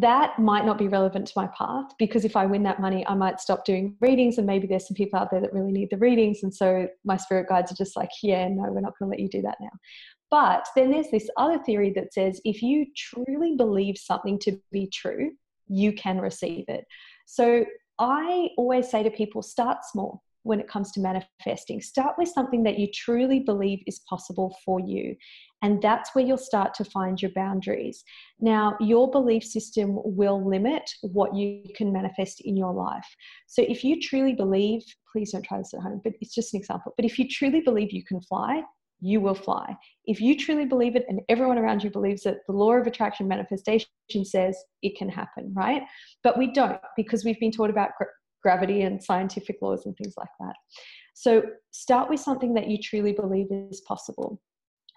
[0.00, 3.14] that might not be relevant to my path because if I win that money, I
[3.14, 5.96] might stop doing readings, and maybe there's some people out there that really need the
[5.96, 6.42] readings.
[6.42, 9.20] And so my spirit guides are just like, yeah, no, we're not going to let
[9.20, 9.70] you do that now.
[10.30, 14.88] But then there's this other theory that says if you truly believe something to be
[14.88, 15.30] true,
[15.68, 16.84] you can receive it.
[17.26, 17.64] So
[17.98, 21.80] I always say to people start small when it comes to manifesting.
[21.80, 25.16] Start with something that you truly believe is possible for you.
[25.62, 28.04] And that's where you'll start to find your boundaries.
[28.40, 33.06] Now, your belief system will limit what you can manifest in your life.
[33.46, 34.82] So, if you truly believe,
[35.12, 36.92] please don't try this at home, but it's just an example.
[36.96, 38.62] But if you truly believe you can fly,
[39.00, 39.74] you will fly.
[40.04, 43.28] If you truly believe it and everyone around you believes it, the law of attraction
[43.28, 43.88] manifestation
[44.22, 45.82] says it can happen, right?
[46.22, 47.90] But we don't because we've been taught about
[48.42, 50.54] gravity and scientific laws and things like that.
[51.14, 54.40] So start with something that you truly believe is possible.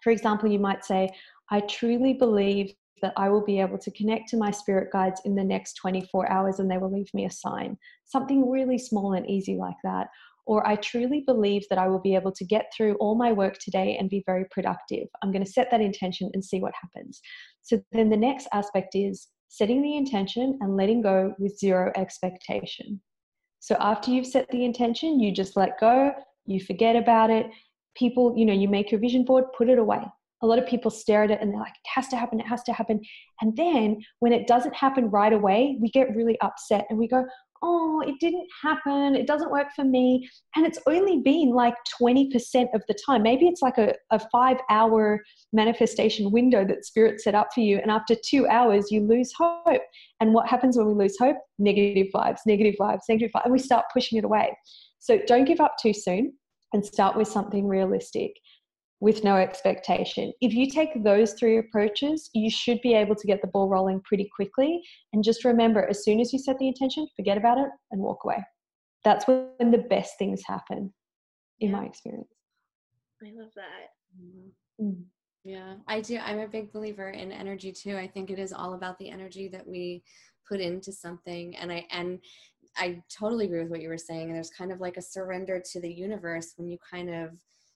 [0.04, 1.10] For example, you might say,
[1.49, 5.36] I truly believe that I will be able to connect to my spirit guides in
[5.36, 7.78] the next 24 hours and they will leave me a sign.
[8.06, 10.08] Something really small and easy like that
[10.49, 13.60] or I truly believe that I will be able to get through all my work
[13.60, 15.08] today and be very productive.
[15.21, 17.21] I'm going to set that intention and see what happens.
[17.62, 22.99] So then the next aspect is setting the intention and letting go with zero expectation.
[23.59, 26.11] So after you've set the intention, you just let go,
[26.45, 27.47] you forget about it.
[27.95, 30.01] People, you know, you make your vision board, put it away.
[30.41, 32.47] A lot of people stare at it and they're like, it has to happen, it
[32.47, 33.01] has to happen.
[33.41, 37.25] And then when it doesn't happen right away, we get really upset and we go,
[37.61, 40.29] oh, it didn't happen, it doesn't work for me.
[40.55, 42.29] And it's only been like 20%
[42.73, 43.23] of the time.
[43.23, 45.21] Maybe it's like a, a five hour
[45.53, 47.77] manifestation window that spirit set up for you.
[47.79, 49.81] And after two hours, you lose hope.
[50.19, 51.37] And what happens when we lose hope?
[51.57, 53.45] Negative vibes, negative vibes, negative vibes.
[53.45, 54.55] And we start pushing it away.
[54.99, 56.33] So don't give up too soon
[56.73, 58.33] and start with something realistic
[59.01, 60.33] with no expectation.
[60.41, 64.01] If you take those three approaches, you should be able to get the ball rolling
[64.01, 64.81] pretty quickly.
[65.13, 68.19] And just remember, as soon as you set the intention, forget about it and walk
[68.25, 68.43] away.
[69.05, 70.93] That's when the best things happen,
[71.62, 71.77] in yeah.
[71.77, 72.27] my experience.
[73.23, 74.21] I love that.
[74.21, 74.85] Mm-hmm.
[74.85, 75.03] Mm.
[75.45, 76.17] Yeah, I do.
[76.17, 77.95] I'm a big believer in energy too.
[77.95, 80.03] I think it is all about the energy that we
[80.47, 81.55] put into something.
[81.55, 82.19] And I, and
[82.75, 84.27] I totally agree with what you were saying.
[84.27, 87.31] And there's kind of like a surrender to the universe when you kind of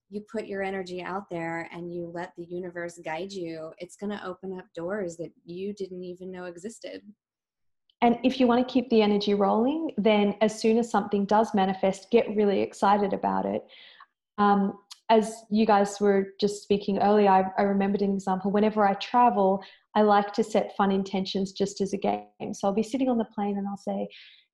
[0.09, 4.11] you put your energy out there and you let the universe guide you, it's going
[4.11, 7.01] to open up doors that you didn't even know existed.
[8.01, 11.53] And if you want to keep the energy rolling, then as soon as something does
[11.53, 13.63] manifest, get really excited about it.
[14.37, 14.77] Um,
[15.09, 18.51] as you guys were just speaking earlier, I, I remembered an example.
[18.51, 19.63] Whenever I travel,
[19.95, 22.53] I like to set fun intentions just as a game.
[22.53, 24.07] So I'll be sitting on the plane and I'll say,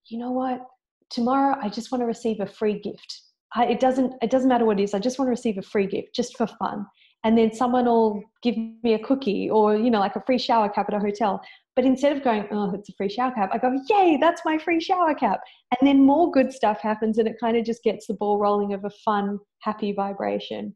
[0.06, 0.62] you know what?
[1.10, 3.22] Tomorrow I just want to receive a free gift.
[3.56, 4.94] I, it doesn't it doesn't matter what it is.
[4.94, 6.86] I just want to receive a free gift just for fun.
[7.24, 10.70] And then someone will give me a cookie or you know like a free shower
[10.70, 11.42] cap at a hotel.
[11.76, 14.58] But instead of going, oh, it's a free shower cap, I go, yay, that's my
[14.58, 15.40] free shower cap.
[15.80, 18.74] And then more good stuff happens and it kind of just gets the ball rolling
[18.74, 20.76] of a fun, happy vibration.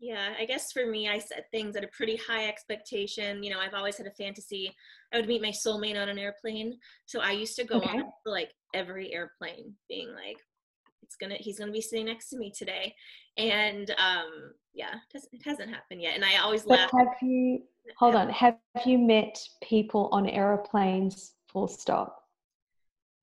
[0.00, 3.42] Yeah, I guess for me, I set things at a pretty high expectation.
[3.42, 4.74] You know, I've always had a fantasy.
[5.12, 6.78] I would meet my soulmate on an airplane.
[7.04, 7.98] So I used to go okay.
[7.98, 10.38] on like every airplane, being like,
[11.10, 12.94] it's gonna, he's gonna be sitting next to me today.
[13.36, 16.14] And um, yeah, it hasn't happened yet.
[16.14, 16.90] And I always but laugh.
[16.96, 17.62] Have you,
[17.98, 22.16] hold on, have you met people on airplanes full stop?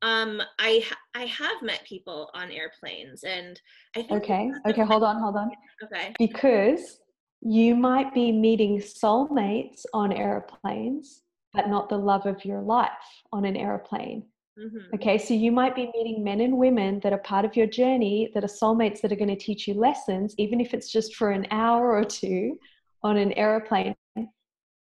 [0.01, 3.59] Um, I I have met people on airplanes, and
[3.95, 4.23] I think.
[4.23, 4.51] Okay.
[4.67, 4.83] Okay.
[4.83, 5.19] Hold on.
[5.21, 5.51] Hold on.
[5.83, 6.13] Okay.
[6.17, 6.99] Because
[7.41, 11.21] you might be meeting soulmates on airplanes,
[11.53, 12.89] but not the love of your life
[13.31, 14.25] on an airplane.
[14.59, 14.95] Mm-hmm.
[14.95, 18.31] Okay, so you might be meeting men and women that are part of your journey,
[18.33, 21.31] that are soulmates that are going to teach you lessons, even if it's just for
[21.31, 22.57] an hour or two
[23.03, 23.95] on an airplane.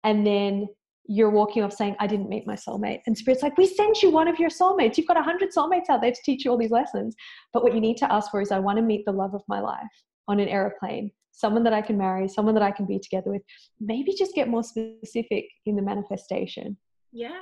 [0.05, 0.69] And then
[1.07, 3.01] you're walking off saying, I didn't meet my soulmate.
[3.07, 4.97] And Spirit's like, We sent you one of your soulmates.
[4.97, 7.15] You've got a hundred soulmates out there to teach you all these lessons.
[7.53, 9.43] But what you need to ask for is, I want to meet the love of
[9.49, 9.83] my life
[10.29, 13.43] on an aeroplane, someone that I can marry, someone that I can be together with.
[13.81, 16.77] Maybe just get more specific in the manifestation.
[17.13, 17.41] Yeah,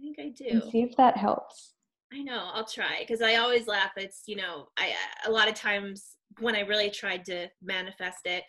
[0.00, 0.62] I think I do.
[0.62, 1.74] And see if that helps.
[2.12, 3.92] I know, I'll try because I always laugh.
[3.96, 4.92] It's, you know, I,
[5.26, 8.44] a lot of times when I really tried to manifest it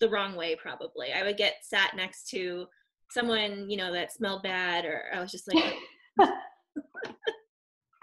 [0.00, 2.66] the wrong way, probably, I would get sat next to
[3.10, 5.74] someone you know that smelled bad or i was just like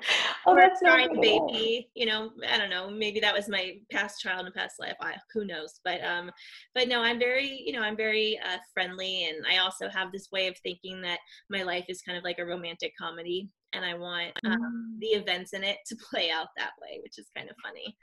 [0.45, 4.45] oh that's crying baby you know i don't know maybe that was my past child
[4.45, 6.31] and past life I, who knows but um
[6.73, 10.29] but no i'm very you know i'm very uh, friendly and i also have this
[10.31, 13.93] way of thinking that my life is kind of like a romantic comedy and i
[13.93, 14.99] want um, mm.
[14.99, 17.95] the events in it to play out that way which is kind of funny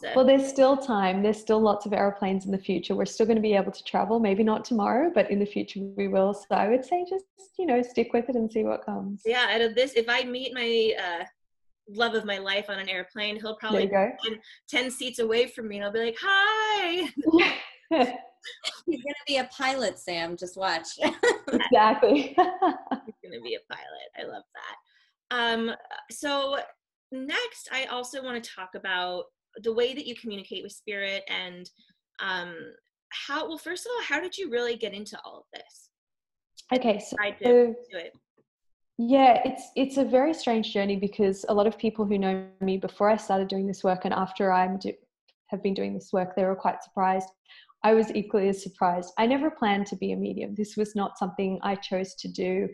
[0.00, 0.08] so.
[0.16, 1.22] Well, there's still time.
[1.22, 2.94] There's still lots of airplanes in the future.
[2.94, 4.18] We're still going to be able to travel.
[4.18, 6.32] Maybe not tomorrow, but in the future we will.
[6.32, 7.26] So I would say just
[7.58, 9.20] you know stick with it and see what comes.
[9.26, 11.24] Yeah, out of this, if I meet my uh,
[11.92, 15.68] love of my life on an airplane, he'll probably be 10, 10 seats away from
[15.68, 17.08] me, and I'll be like, "Hi."
[18.86, 20.36] He's gonna be a pilot, Sam.
[20.36, 20.88] Just watch.
[21.52, 22.22] exactly.
[22.36, 24.08] He's gonna be a pilot.
[24.18, 25.36] I love that.
[25.36, 25.72] Um,
[26.10, 26.58] so
[27.12, 29.24] next, I also want to talk about
[29.62, 31.68] the way that you communicate with spirit and
[32.20, 32.54] um,
[33.10, 35.90] how well first of all how did you really get into all of this
[36.72, 38.12] okay so I did do it?
[39.08, 42.76] Yeah it's it's a very strange journey because a lot of people who know me
[42.76, 44.92] before i started doing this work and after i'm do,
[45.46, 47.26] have been doing this work they were quite surprised
[47.82, 51.16] i was equally as surprised i never planned to be a medium this was not
[51.16, 52.68] something i chose to do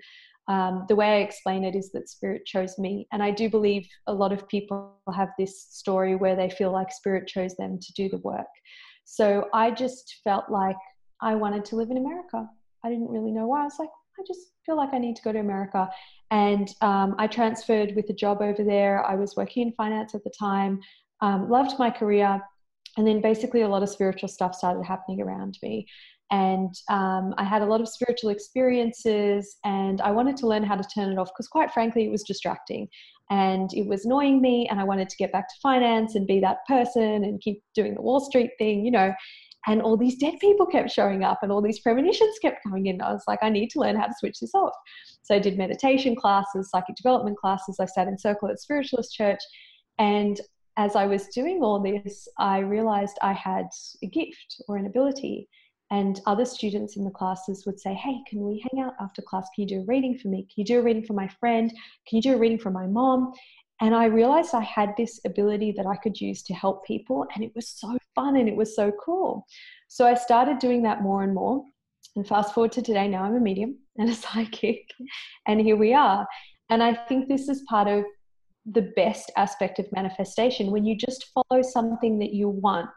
[0.48, 3.08] um, the way I explain it is that spirit chose me.
[3.10, 6.92] And I do believe a lot of people have this story where they feel like
[6.92, 8.46] spirit chose them to do the work.
[9.04, 10.76] So I just felt like
[11.20, 12.46] I wanted to live in America.
[12.84, 13.62] I didn't really know why.
[13.62, 15.88] I was like, I just feel like I need to go to America.
[16.30, 19.04] And um, I transferred with a job over there.
[19.04, 20.80] I was working in finance at the time,
[21.20, 22.40] um, loved my career.
[22.96, 25.86] And then basically, a lot of spiritual stuff started happening around me
[26.30, 30.74] and um, I had a lot of spiritual experiences, and I wanted to learn how
[30.74, 32.88] to turn it off because, quite frankly, it was distracting
[33.30, 34.66] and it was annoying me.
[34.68, 37.94] And I wanted to get back to finance and be that person and keep doing
[37.94, 39.12] the Wall Street thing, you know.
[39.66, 43.00] And all these dead people kept showing up, and all these premonitions kept coming in.
[43.00, 44.74] I was like, I need to learn how to switch this off.
[45.22, 47.78] So I did meditation classes, psychic development classes.
[47.80, 49.40] I sat in circle at Spiritualist Church,
[49.98, 50.40] and
[50.76, 53.66] as I was doing all this, I realized I had
[54.02, 55.48] a gift or an ability
[55.90, 59.48] and other students in the classes would say, Hey, can we hang out after class?
[59.54, 60.42] Can you do a reading for me?
[60.42, 61.70] Can you do a reading for my friend?
[62.08, 63.32] Can you do a reading for my mom?
[63.80, 67.44] And I realized I had this ability that I could use to help people, and
[67.44, 69.46] it was so fun and it was so cool.
[69.88, 71.62] So I started doing that more and more.
[72.14, 74.90] And fast forward to today, now I'm a medium and a psychic,
[75.46, 76.26] and here we are.
[76.70, 78.04] And I think this is part of
[78.72, 82.90] the best aspect of manifestation when you just follow something that you want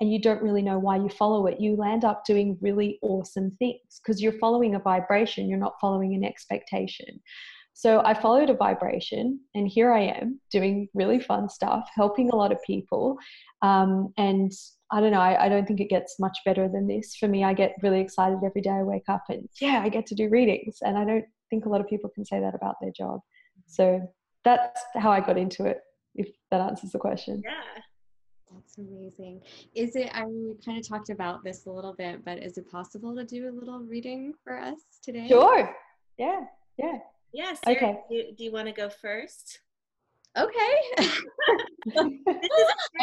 [0.00, 3.50] and you don't really know why you follow it, you land up doing really awesome
[3.58, 7.20] things because you're following a vibration, you're not following an expectation.
[7.78, 12.34] So I followed a vibration, and here I am doing really fun stuff, helping a
[12.34, 13.18] lot of people.
[13.60, 14.50] Um, and
[14.90, 17.16] I don't know, I, I don't think it gets much better than this.
[17.16, 20.06] For me, I get really excited every day I wake up and yeah, I get
[20.06, 20.78] to do readings.
[20.80, 23.20] And I don't think a lot of people can say that about their job.
[23.66, 24.10] So
[24.42, 25.82] that's how I got into it,
[26.14, 27.42] if that answers the question.
[27.44, 27.82] Yeah.
[28.54, 29.42] That's amazing.
[29.74, 32.56] Is it, I mean, we kind of talked about this a little bit, but is
[32.56, 35.28] it possible to do a little reading for us today?
[35.28, 35.76] Sure.
[36.16, 36.40] Yeah.
[36.78, 37.00] Yeah.
[37.32, 37.58] Yes.
[37.66, 37.98] Okay.
[38.10, 39.60] Do, do you want to go first?
[40.36, 40.74] Okay.
[40.98, 41.10] I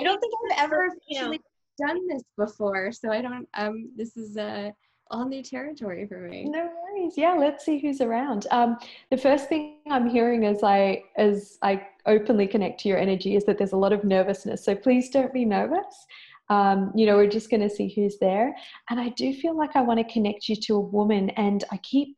[0.03, 1.31] don't think I've ever You know.
[1.31, 1.41] actually
[1.79, 4.69] done this before, so I don't, um, this is uh,
[5.09, 6.45] all new territory for me.
[6.45, 7.13] No worries.
[7.17, 8.47] Yeah, let's see who's around.
[8.51, 8.77] Um,
[9.09, 13.45] the first thing I'm hearing as I as I openly connect to your energy is
[13.45, 14.63] that there's a lot of nervousness.
[14.63, 16.05] So please don't be nervous.
[16.49, 18.53] Um, you know, we're just going to see who's there.
[18.89, 21.77] And I do feel like I want to connect you to a woman, and I
[21.77, 22.15] keep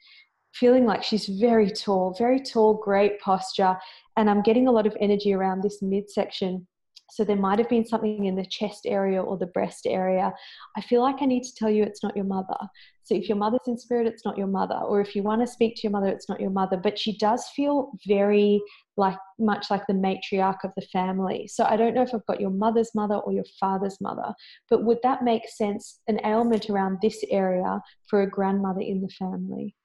[0.55, 3.77] feeling like she's very tall, very tall, great posture,
[4.17, 6.65] and I'm getting a lot of energy around this midsection.
[7.11, 10.33] So there might have been something in the chest area or the breast area.
[10.75, 12.57] I feel like I need to tell you it's not your mother.
[13.03, 14.75] So if your mother's in spirit, it's not your mother.
[14.75, 16.77] Or if you want to speak to your mother, it's not your mother.
[16.77, 18.59] But she does feel very
[18.97, 21.47] like much like the matriarch of the family.
[21.47, 24.33] So I don't know if I've got your mother's mother or your father's mother,
[24.69, 25.99] but would that make sense?
[26.07, 29.75] An ailment around this area for a grandmother in the family?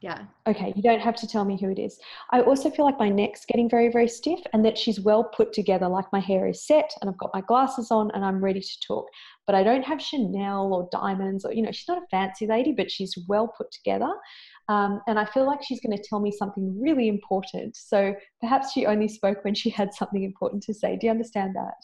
[0.00, 0.22] Yeah.
[0.46, 1.98] Okay, you don't have to tell me who it is.
[2.30, 5.52] I also feel like my neck's getting very, very stiff and that she's well put
[5.52, 8.60] together, like my hair is set and I've got my glasses on and I'm ready
[8.60, 9.06] to talk.
[9.46, 12.72] But I don't have Chanel or diamonds or, you know, she's not a fancy lady,
[12.72, 14.10] but she's well put together.
[14.70, 17.76] Um, and I feel like she's going to tell me something really important.
[17.76, 20.96] So perhaps she only spoke when she had something important to say.
[20.96, 21.74] Do you understand that?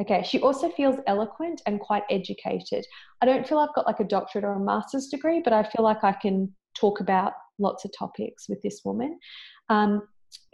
[0.00, 2.84] Okay, she also feels eloquent and quite educated.
[3.20, 5.84] I don't feel I've got like a doctorate or a master's degree, but I feel
[5.84, 9.18] like I can talk about lots of topics with this woman.
[9.68, 10.02] Um,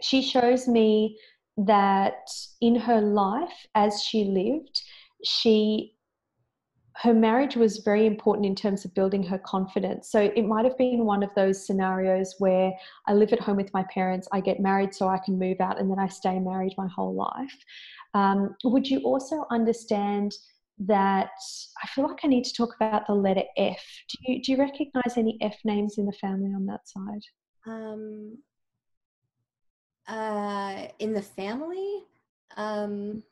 [0.01, 1.17] she shows me
[1.57, 2.29] that
[2.61, 4.81] in her life, as she lived,
[5.23, 5.95] she
[6.97, 10.11] her marriage was very important in terms of building her confidence.
[10.11, 12.73] So it might have been one of those scenarios where
[13.07, 15.79] I live at home with my parents, I get married so I can move out,
[15.79, 17.55] and then I stay married my whole life.
[18.13, 20.33] Um, would you also understand
[20.87, 21.29] that
[21.83, 23.83] I feel like I need to talk about the letter F?
[24.09, 27.21] Do you do you recognize any F names in the family on that side?
[27.67, 28.37] Um,
[30.07, 32.03] uh, in the family,
[32.57, 33.23] um,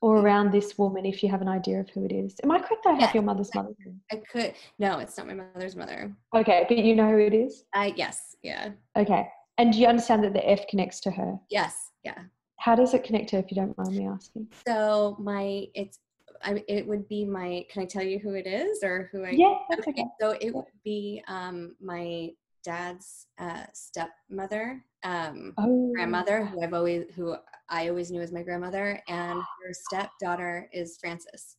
[0.00, 2.34] Or around this woman, if you have an idea of who it is.
[2.42, 3.70] Am I correct that I have your mother's mother?
[4.10, 6.14] I could, no, it's not my mother's mother.
[6.34, 7.64] Okay, but you know who it is?
[7.74, 9.28] Uh, yes, yeah, Okay.
[9.56, 11.38] And do you understand that the F connects to her?
[11.50, 12.18] yes, yeah.
[12.58, 14.48] How does it connect to her if you don't mind me asking?
[14.66, 15.98] So my, it's,
[16.42, 19.30] I, it would be my, can I tell you who it is or who I?
[19.30, 20.04] Yeah, that's okay.
[20.20, 22.30] So it would be um, my
[22.64, 27.36] dad's uh, stepmother, um, Oh, grandmother, who I've always, who
[27.68, 31.56] I always knew as my grandmother, and her stepdaughter is Frances.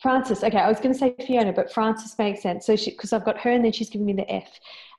[0.00, 0.42] Frances.
[0.42, 2.66] Okay, I was going to say Fiona, but Frances makes sense.
[2.66, 4.48] So she, because I've got her, and then she's giving me the F.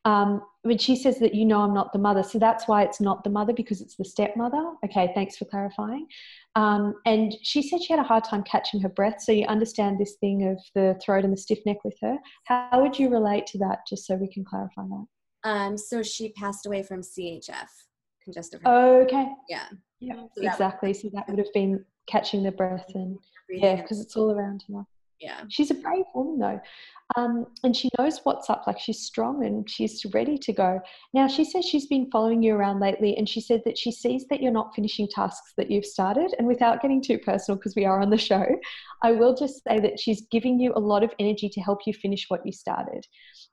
[0.04, 3.00] Um, when she says that you know I'm not the mother, so that's why it's
[3.00, 4.74] not the mother because it's the stepmother.
[4.86, 6.08] Okay, thanks for clarifying.
[6.56, 9.22] Um, and she said she had a hard time catching her breath.
[9.22, 12.18] So you understand this thing of the throat and the stiff neck with her.
[12.46, 15.06] How would you relate to that, just so we can clarify that?
[15.44, 17.68] Um, so she passed away from CHF,
[18.24, 19.04] congestive heart.
[19.06, 19.28] Okay.
[19.50, 19.66] Yeah.
[20.00, 20.94] Yeah, So exactly.
[20.94, 23.18] So that would have been catching the breath and
[23.50, 24.84] yeah, because it's all around her.
[25.20, 25.42] yeah.
[25.50, 26.60] She's a brave woman though.
[27.16, 28.64] Um, and she knows what's up.
[28.68, 30.80] Like she's strong and she's ready to go.
[31.14, 34.26] Now she says she's been following you around lately, and she said that she sees
[34.30, 36.34] that you're not finishing tasks that you've started.
[36.38, 38.46] And without getting too personal, because we are on the show,
[39.04, 41.94] I will just say that she's giving you a lot of energy to help you
[41.94, 43.06] finish what you started.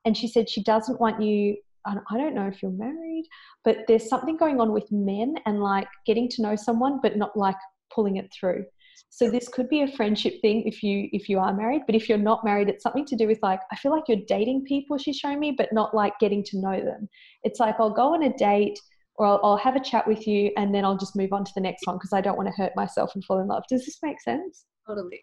[0.05, 1.57] And she said she doesn't want you.
[1.85, 3.27] I I don't know if you're married,
[3.65, 7.37] but there's something going on with men and like getting to know someone, but not
[7.37, 7.57] like
[7.93, 8.65] pulling it through.
[9.11, 12.09] So this could be a friendship thing if you if you are married, but if
[12.09, 14.99] you're not married, it's something to do with like I feel like you're dating people.
[14.99, 17.09] She's showing me, but not like getting to know them.
[17.43, 18.79] It's like I'll go on a date
[19.17, 21.53] or I'll, I'll have a chat with you, and then I'll just move on to
[21.55, 23.65] the next one because I don't want to hurt myself and fall in love.
[23.69, 24.65] Does this make sense?
[24.87, 25.21] Totally.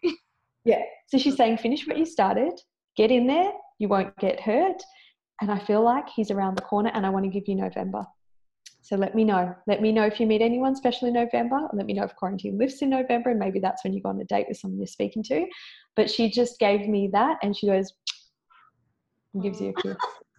[0.64, 0.82] Yeah.
[1.06, 2.52] So she's saying finish what you started,
[2.96, 4.82] get in there, you won't get hurt,
[5.40, 8.04] and I feel like he's around the corner, and I want to give you November.
[8.86, 9.52] So let me know.
[9.66, 11.58] Let me know if you meet anyone special in November.
[11.72, 14.20] Let me know if quarantine lifts in November, and maybe that's when you go on
[14.20, 15.44] a date with someone you're speaking to.
[15.96, 17.92] But she just gave me that, and she goes,
[19.34, 19.96] and gives you a kiss.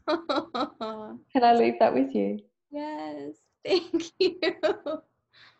[1.33, 2.39] Can I leave that with you?
[2.71, 3.33] yes.
[3.67, 4.31] Thank you.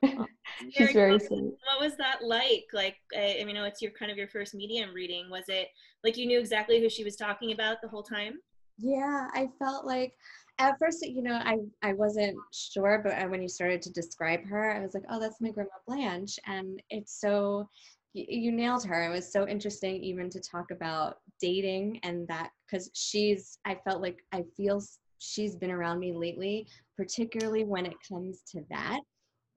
[0.71, 1.27] She's very cool.
[1.27, 1.53] sweet.
[1.65, 2.67] What was that like?
[2.71, 5.29] Like, I, I mean, I know it's your kind of your first medium reading.
[5.29, 5.67] Was it
[6.05, 8.39] like you knew exactly who she was talking about the whole time?
[8.77, 10.13] Yeah, I felt like
[10.59, 14.71] at first, you know, I I wasn't sure, but when you started to describe her,
[14.75, 17.69] I was like, oh, that's my grandma Blanche, and it's so
[18.13, 19.03] you, you nailed her.
[19.03, 24.01] It was so interesting even to talk about dating and that because she's I felt
[24.01, 24.81] like I feel
[25.19, 28.99] she's been around me lately, particularly when it comes to that,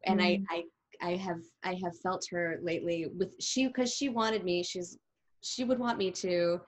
[0.07, 0.45] and Mm.
[0.51, 0.65] I
[1.03, 4.63] I I have I have felt her lately with she because she wanted me.
[4.63, 4.99] She's
[5.43, 6.61] she would want me to.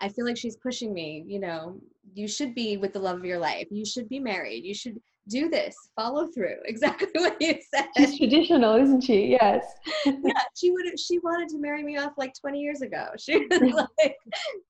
[0.00, 1.24] I feel like she's pushing me.
[1.26, 1.80] You know,
[2.14, 3.66] you should be with the love of your life.
[3.70, 4.64] You should be married.
[4.64, 5.76] You should do this.
[5.96, 6.56] Follow through.
[6.64, 7.86] Exactly what you said.
[7.96, 9.26] She's traditional, isn't she?
[9.26, 9.64] Yes.
[10.06, 10.12] yeah,
[10.56, 10.98] she would.
[10.98, 13.08] She wanted to marry me off like 20 years ago.
[13.18, 14.16] She was like,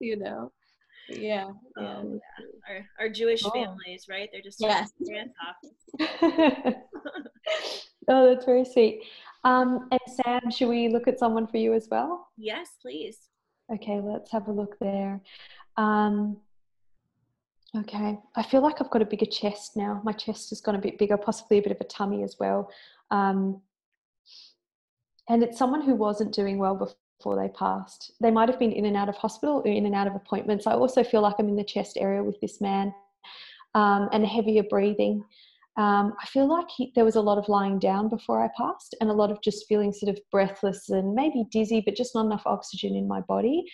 [0.01, 0.51] you know,
[1.09, 1.49] yeah.
[1.79, 1.99] yeah.
[1.99, 2.21] Um,
[2.69, 3.51] our, our Jewish Oh.
[3.51, 4.29] families, right?
[4.33, 4.91] They're just Yes.
[5.11, 5.33] hands
[8.09, 9.03] oh, that's very sweet.
[9.45, 12.29] Um, and Sam, should we look at someone for you as well?
[12.37, 13.28] Yes, please.
[13.73, 15.21] Okay, let's have a look there.
[15.77, 16.39] Um,
[17.77, 20.01] okay, I feel like I've got a bigger chest now.
[20.05, 22.71] My chest has gone a bit bigger, possibly a bit of a tummy as well.
[23.11, 23.61] Um,
[25.29, 28.13] and it's someone who wasn't doing well before they passed.
[28.21, 30.67] They might have been in and out of hospital or in and out of appointments.
[30.67, 32.95] I also feel like I'm in the chest area with this man
[33.75, 35.25] um, and heavier breathing.
[35.79, 38.97] Um, I feel like he, there was a lot of lying down before I passed
[39.01, 42.27] and a lot of just feeling sort of breathless and maybe dizzy, but just not
[42.27, 43.65] enough oxygen in my body.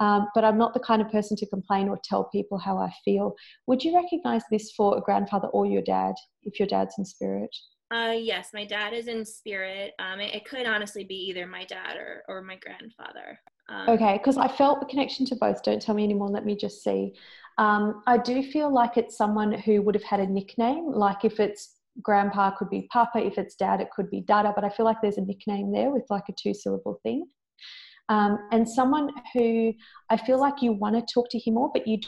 [0.00, 2.92] Um, but I'm not the kind of person to complain or tell people how I
[3.04, 3.36] feel.
[3.68, 7.54] Would you recognize this for a grandfather or your dad if your dad's in spirit?
[7.92, 9.92] Uh, yes, my dad is in spirit.
[10.00, 13.38] Um, it, it could honestly be either my dad or, or my grandfather.
[13.68, 15.62] Um, Okay, because I felt a connection to both.
[15.62, 16.28] Don't tell me anymore.
[16.28, 17.12] Let me just see.
[17.58, 20.92] Um, I do feel like it's someone who would have had a nickname.
[20.92, 23.18] Like if it's grandpa, could be Papa.
[23.18, 24.52] If it's dad, it could be Dada.
[24.54, 27.26] But I feel like there's a nickname there with like a two syllable thing.
[28.08, 29.72] Um, and someone who
[30.10, 31.98] I feel like you want to talk to him more, but you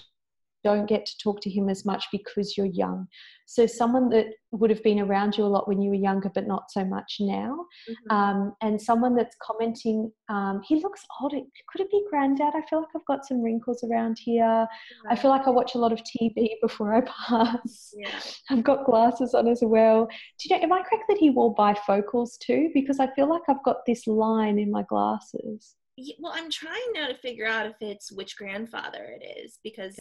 [0.65, 3.07] don't get to talk to him as much because you're young.
[3.47, 6.47] So someone that would have been around you a lot when you were younger, but
[6.47, 8.15] not so much now mhm.
[8.15, 11.33] um, and someone that's commenting, um, he looks old.
[11.33, 12.55] Could it be granddad?
[12.55, 14.67] I feel like I've got some wrinkles around here.
[15.11, 17.93] I feel like I watch a lot of TV before I pass.
[17.95, 18.19] Yeah.
[18.51, 20.07] I've got glasses on as well.
[20.07, 22.71] Do you know, am I correct that he wore bifocals too?
[22.73, 25.77] Because I feel like I've got this line in my glasses.
[26.19, 29.99] Well, I'm trying now to figure out if it's which grandfather it is because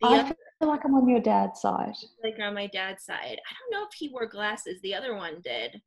[0.00, 1.94] the I other, feel like I'm on your dad's side.
[2.22, 4.80] like on my dad's side, I don't know if he wore glasses.
[4.82, 5.80] The other one did.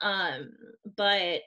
[0.00, 0.50] Um,
[0.96, 1.40] but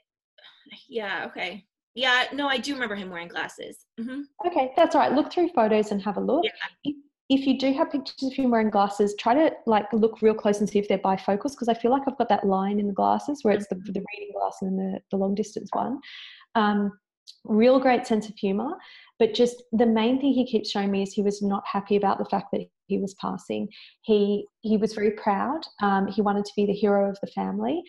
[0.88, 1.66] yeah, okay.
[1.94, 3.86] Yeah, no, I do remember him wearing glasses.
[4.00, 5.14] hmm Okay, that's all right.
[5.14, 6.44] Look through photos and have a look.
[6.44, 6.52] Yeah.
[6.84, 6.96] If,
[7.30, 10.60] if you do have pictures of him wearing glasses, try to like look real close
[10.60, 12.94] and see if they're bifocals because I feel like I've got that line in the
[12.94, 16.00] glasses where it's the, the reading glass and the, the long distance one.
[16.56, 16.92] Um,
[17.46, 18.74] real great sense of humor,
[19.20, 22.18] but just the main thing he keeps showing me is he was not happy about
[22.18, 23.68] the fact that he was passing.
[24.02, 25.62] He he was very proud.
[25.82, 27.82] Um, he wanted to be the hero of the family,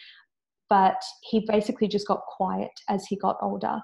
[0.68, 3.81] but he basically just got quiet as he got older.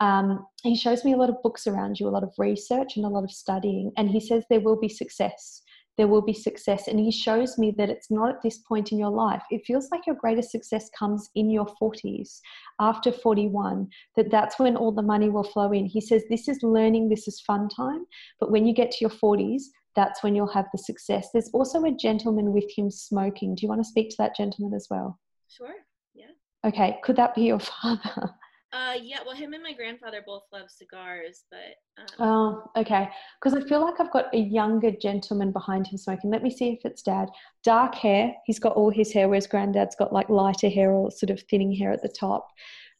[0.00, 3.04] Um, he shows me a lot of books around you, a lot of research and
[3.04, 3.92] a lot of studying.
[3.98, 5.62] And he says there will be success.
[6.00, 6.88] There will be success.
[6.88, 9.42] And he shows me that it's not at this point in your life.
[9.50, 12.40] It feels like your greatest success comes in your 40s,
[12.80, 13.86] after 41,
[14.16, 15.84] that that's when all the money will flow in.
[15.84, 18.06] He says this is learning, this is fun time.
[18.40, 21.28] But when you get to your 40s, that's when you'll have the success.
[21.34, 23.54] There's also a gentleman with him smoking.
[23.54, 25.20] Do you want to speak to that gentleman as well?
[25.48, 25.74] Sure.
[26.14, 26.30] Yeah.
[26.64, 28.34] Okay, could that be your father?
[28.72, 29.18] Uh, yeah.
[29.26, 33.08] Well, him and my grandfather both love cigars, but um, Oh, okay.
[33.40, 36.30] Because I feel like I've got a younger gentleman behind him smoking.
[36.30, 37.28] Let me see if it's dad.
[37.64, 38.32] Dark hair.
[38.46, 41.74] He's got all his hair, whereas granddad's got like lighter hair or sort of thinning
[41.74, 42.48] hair at the top.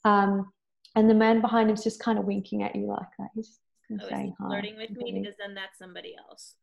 [0.04, 0.50] Um,
[0.96, 3.28] and the man behind him's just kind of winking at you like that.
[3.34, 4.46] He's just kind oh, saying hi.
[4.48, 6.54] flirting with me because then that's somebody else.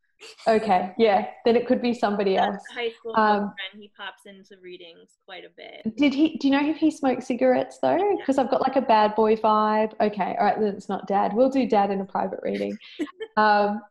[0.47, 1.27] Okay, yeah.
[1.45, 2.63] Then it could be somebody That's else.
[2.73, 3.81] high school Um, friend.
[3.81, 5.95] He pops into readings quite a bit.
[5.97, 6.37] Did he?
[6.37, 8.15] Do you know if he smokes cigarettes though?
[8.17, 9.93] Because I've got like a bad boy vibe.
[10.01, 11.33] Okay, all right, then it's not dad.
[11.33, 12.77] We'll do dad in a private reading.
[13.37, 13.81] um,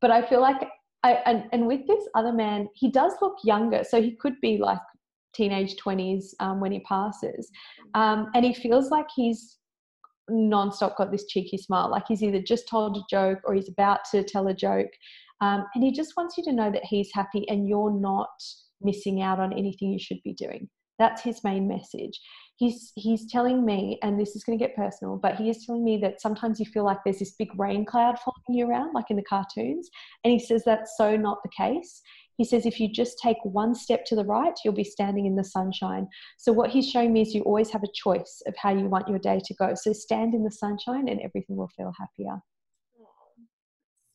[0.00, 0.68] but I feel like
[1.02, 4.58] I and, and with this other man, he does look younger, so he could be
[4.58, 4.78] like
[5.32, 7.50] teenage twenties um, when he passes,
[7.94, 9.56] um, and he feels like he's
[10.30, 14.00] nonstop got this cheeky smile, like he's either just told a joke or he's about
[14.12, 14.90] to tell a joke,
[15.40, 18.28] um, and he just wants you to know that he's happy and you're not
[18.80, 20.68] missing out on anything you should be doing.
[20.98, 22.20] That's his main message.
[22.56, 25.82] He's he's telling me, and this is going to get personal, but he is telling
[25.82, 29.06] me that sometimes you feel like there's this big rain cloud following you around, like
[29.08, 29.88] in the cartoons.
[30.24, 32.02] And he says that's so not the case.
[32.36, 35.36] He says if you just take one step to the right, you'll be standing in
[35.36, 36.06] the sunshine.
[36.36, 39.08] So what he's showing me is you always have a choice of how you want
[39.08, 39.72] your day to go.
[39.74, 42.40] So stand in the sunshine, and everything will feel happier.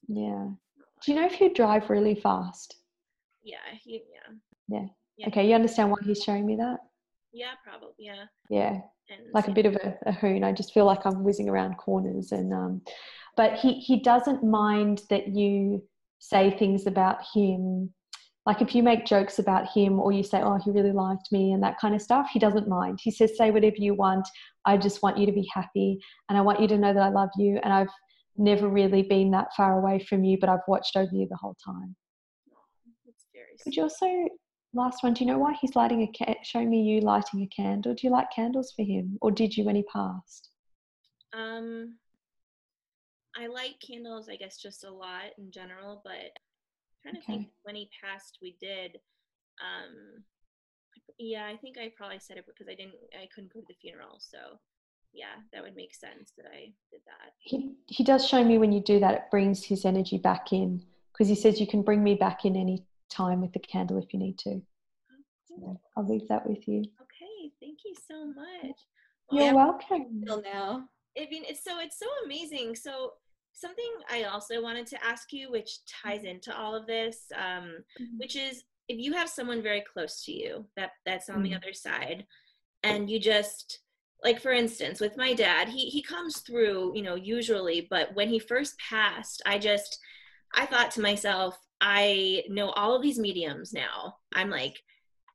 [0.08, 0.50] Yeah.
[1.04, 2.76] Do you know if you drive really fast?
[3.44, 3.58] Yeah.
[3.84, 4.34] He, yeah.
[4.80, 4.88] Yeah.
[5.18, 5.28] Yeah.
[5.28, 6.80] Okay, you understand why he's showing me that?
[7.34, 7.52] Yeah.
[7.64, 7.94] Probably.
[7.98, 8.26] Yeah.
[8.50, 8.80] Yeah.
[9.10, 10.44] And like a bit of a, a hoon.
[10.44, 12.82] I just feel like I'm whizzing around corners, and um,
[13.38, 15.84] but he he doesn't mind that you
[16.20, 17.94] say things about him
[18.46, 21.52] Like if you make jokes about him or you say, oh, he really liked me
[21.54, 23.00] and that kind of stuff, he doesn't mind.
[23.02, 24.28] He says, say whatever you want.
[24.66, 27.10] I just want you to be happy and I want you to know that I
[27.10, 27.60] love you.
[27.64, 27.90] And I've
[28.38, 31.56] never really been that far away from you, but I've watched over you the whole
[31.64, 31.96] time.
[33.64, 34.08] Could you also,
[34.74, 37.48] last one, do you know why he's lighting a, ca- showing me you lighting a
[37.48, 37.94] candle?
[37.94, 40.50] Do you light candles for him or did you when he passed?
[41.34, 41.96] Um,
[43.36, 47.48] I light candles, I guess, just a lot in general, but I'm trying to think
[47.64, 48.98] when he passed, we did.
[49.62, 50.24] Um,
[51.18, 53.76] yeah, I think I probably said it because I didn't, I couldn't go to the
[53.82, 54.18] funeral.
[54.20, 54.38] So,
[55.16, 57.34] yeah, that would make sense that I did that.
[57.40, 60.84] He, he does show me when you do that, it brings his energy back in
[61.14, 64.14] because he says you can bring me back in any time with the candle if
[64.14, 64.62] you need to.
[65.48, 66.80] So I'll leave that with you.
[66.80, 68.76] Okay, thank you so much.
[69.32, 69.54] You're Yeah.
[69.54, 70.24] welcome.
[70.44, 70.90] Now.
[71.18, 72.76] I mean, it's so it's so amazing.
[72.76, 73.14] So
[73.54, 78.18] something I also wanted to ask you, which ties into all of this, um, Mhm.
[78.18, 81.56] which is if you have someone very close to you that that's on the Mm.
[81.56, 82.28] other side,
[82.84, 83.80] and you just
[84.24, 88.30] like for instance with my dad, he he comes through, you know, usually, but when
[88.30, 90.00] he first passed, I just
[90.54, 94.16] I thought to myself, I know all of these mediums now.
[94.34, 94.80] I'm like,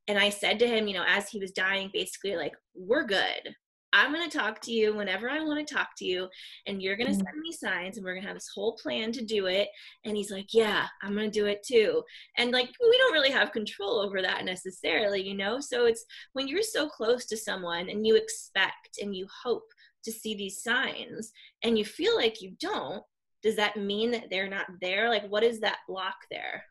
[0.09, 3.55] and I said to him, you know, as he was dying, basically like, we're good.
[3.93, 6.28] I'm going to talk to you whenever I want to talk to you,
[6.66, 7.24] and you're going to Mhm.
[7.24, 9.68] send me signs, and we're going to have this whole plan to do it.
[10.05, 12.05] And he's like, Yeah, I'm going to do it too.
[12.36, 15.61] And like, we don't really have control over that necessarily, you know?
[15.61, 19.72] So it's when you're so close to someone and you expect and you hope
[20.05, 21.32] to see these signs,
[21.62, 23.05] and you feel like you don't,
[23.43, 25.09] does that mean that they're not there?
[25.09, 26.64] Like, what is that block there?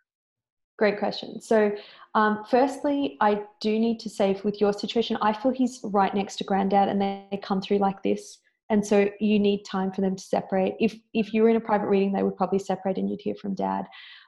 [0.80, 1.42] Great question.
[1.42, 1.76] So,
[2.16, 6.38] um, firstly, I do need to say with your situation, I feel he's right next
[6.38, 8.40] to granddad and they come through like this.
[8.70, 10.76] And so you need time for them to separate.
[10.80, 13.36] If if you were in a private reading, they would probably separate and you'd hear
[13.36, 13.88] from dad.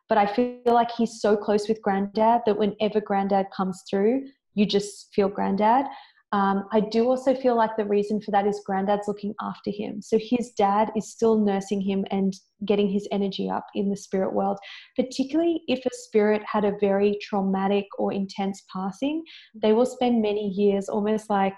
[0.09, 4.65] But I feel like he's so close with granddad that whenever granddad comes through, you
[4.65, 5.85] just feel granddad.
[6.33, 10.01] Um, I do also feel like the reason for that is granddad's looking after him.
[10.01, 12.33] So his dad is still nursing him and
[12.65, 14.57] getting his energy up in the spirit world
[14.95, 19.23] particularly if a spirit had a very traumatic or intense passing,
[19.55, 21.55] they will spend many years almost like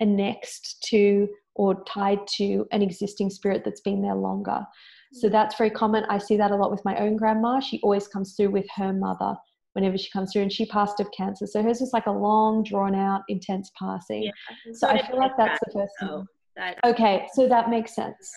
[0.00, 4.66] annexed to or tied to an existing spirit that's been there longer.
[5.12, 6.04] So that's very common.
[6.08, 7.60] I see that a lot with my own grandma.
[7.60, 9.36] She always comes through with her mother
[9.74, 11.46] whenever she comes through, and she passed of cancer.
[11.46, 14.24] So hers was like a long, drawn out, intense passing.
[14.24, 14.72] Yeah.
[14.72, 16.08] So I feel like that's dad, the first thing.
[16.08, 18.32] so that Okay, so that makes sense.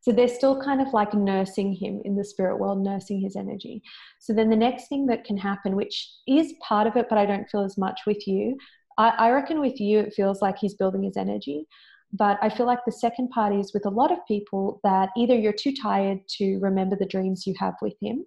[0.00, 3.82] So they're still kind of like nursing him in the spirit world, nursing his energy.
[4.18, 7.26] So then the next thing that can happen, which is part of it, but I
[7.26, 8.56] don't feel as much with you,
[8.96, 11.66] I, I reckon with you it feels like he's building his energy.
[12.12, 15.34] But I feel like the second part is with a lot of people that either
[15.34, 18.24] you're too tired to remember the dreams you have with him,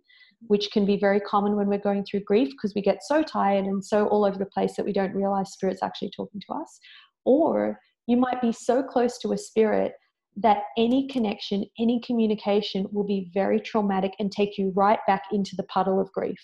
[0.47, 3.65] which can be very common when we're going through grief because we get so tired
[3.65, 6.79] and so all over the place that we don't realize spirit's actually talking to us.
[7.25, 9.93] Or you might be so close to a spirit
[10.37, 15.55] that any connection, any communication will be very traumatic and take you right back into
[15.55, 16.39] the puddle of grief.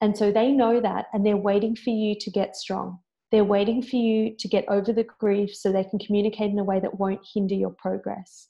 [0.00, 2.98] And so they know that and they're waiting for you to get strong.
[3.30, 6.64] They're waiting for you to get over the grief so they can communicate in a
[6.64, 8.48] way that won't hinder your progress.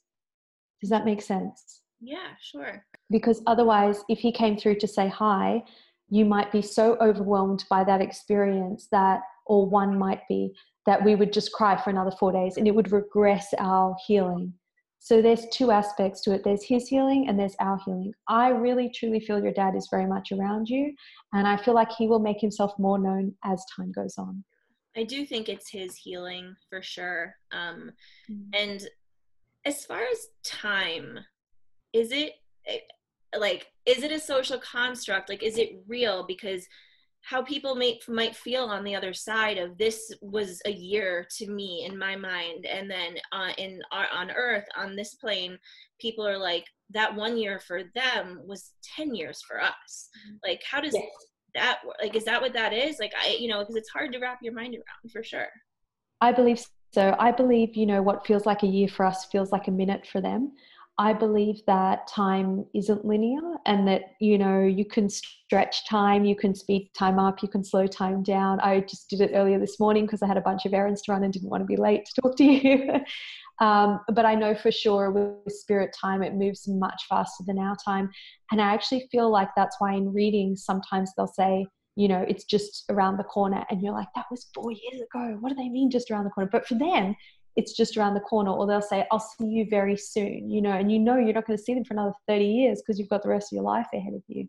[0.79, 1.81] Does that make sense?
[1.99, 2.85] Yeah, sure.
[3.09, 5.63] Because otherwise, if he came through to say hi,
[6.09, 10.53] you might be so overwhelmed by that experience that, or one might be,
[10.85, 14.53] that we would just cry for another four days and it would regress our healing.
[14.99, 18.13] So there's two aspects to it there's his healing and there's our healing.
[18.27, 20.93] I really truly feel your dad is very much around you,
[21.33, 24.43] and I feel like he will make himself more known as time goes on.
[24.97, 27.35] I do think it's his healing for sure.
[27.51, 27.91] Um,
[28.29, 28.49] Mm.
[28.53, 28.89] and
[29.65, 31.19] as far as time,
[31.93, 32.33] is it
[32.67, 32.79] eh,
[33.37, 35.29] like is it a social construct?
[35.29, 36.25] Like, is it real?
[36.27, 36.67] Because
[37.21, 41.49] how people may, might feel on the other side of this was a year to
[41.49, 45.57] me in my mind, and then uh, in uh, on Earth on this plane,
[45.99, 50.09] people are like that one year for them was ten years for us.
[50.45, 50.95] Like, how does
[51.55, 51.97] that work?
[52.01, 52.99] Like, is that what that is?
[52.99, 55.49] Like, I you know because it's hard to wrap your mind around for sure.
[56.21, 56.63] I believe
[56.93, 57.15] so.
[57.19, 60.07] I believe, you know, what feels like a year for us feels like a minute
[60.07, 60.53] for them.
[60.99, 66.35] I believe that time isn't linear and that, you know, you can stretch time, you
[66.35, 68.59] can speed time up, you can slow time down.
[68.59, 71.13] I just did it earlier this morning because I had a bunch of errands to
[71.13, 72.99] run and didn't want to be late to talk to you.
[73.65, 77.77] um, but I know for sure with spirit time, it moves much faster than our
[77.77, 78.09] time.
[78.51, 82.43] And I actually feel like that's why in readings, sometimes they'll say, you know, it's
[82.43, 83.63] just around the corner.
[83.69, 85.37] And you're like, that was four years ago.
[85.39, 86.49] What do they mean just around the corner?
[86.51, 87.15] But for them,
[87.59, 88.51] it's just around the corner.
[88.51, 91.45] Or they'll say, I'll see you very soon, you know, and you know you're not
[91.45, 93.65] going to see them for another 30 years because you've got the rest of your
[93.65, 94.47] life ahead of you.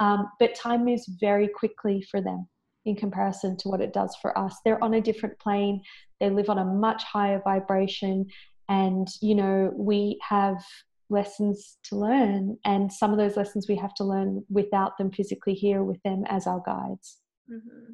[0.00, 2.48] Um, but time moves very quickly for them
[2.86, 4.56] in comparison to what it does for us.
[4.64, 5.82] They're on a different plane,
[6.18, 8.26] they live on a much higher vibration,
[8.68, 10.64] and you know, we have
[11.10, 15.54] lessons to learn, and some of those lessons we have to learn without them physically
[15.54, 17.18] here with them as our guides.
[17.52, 17.92] Mm-hmm.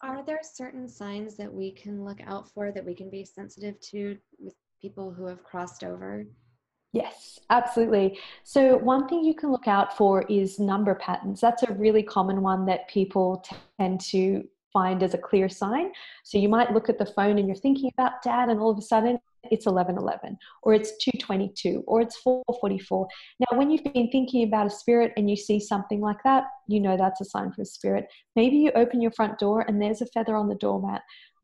[0.00, 3.80] Are there certain signs that we can look out for that we can be sensitive
[3.80, 6.24] to with people who have crossed over?
[6.92, 8.18] Yes, absolutely.
[8.44, 11.40] So, one thing you can look out for is number patterns.
[11.40, 13.44] That's a really common one that people
[13.78, 15.90] tend to find as a clear sign.
[16.22, 18.78] So, you might look at the phone and you're thinking about dad, and all of
[18.78, 19.18] a sudden
[19.50, 23.08] it's 1111 or it's 222 or it's 444
[23.40, 26.80] now when you've been thinking about a spirit and you see something like that you
[26.80, 28.06] know that's a sign for a spirit.
[28.36, 31.02] Maybe you open your front door and there's a feather on the doormat.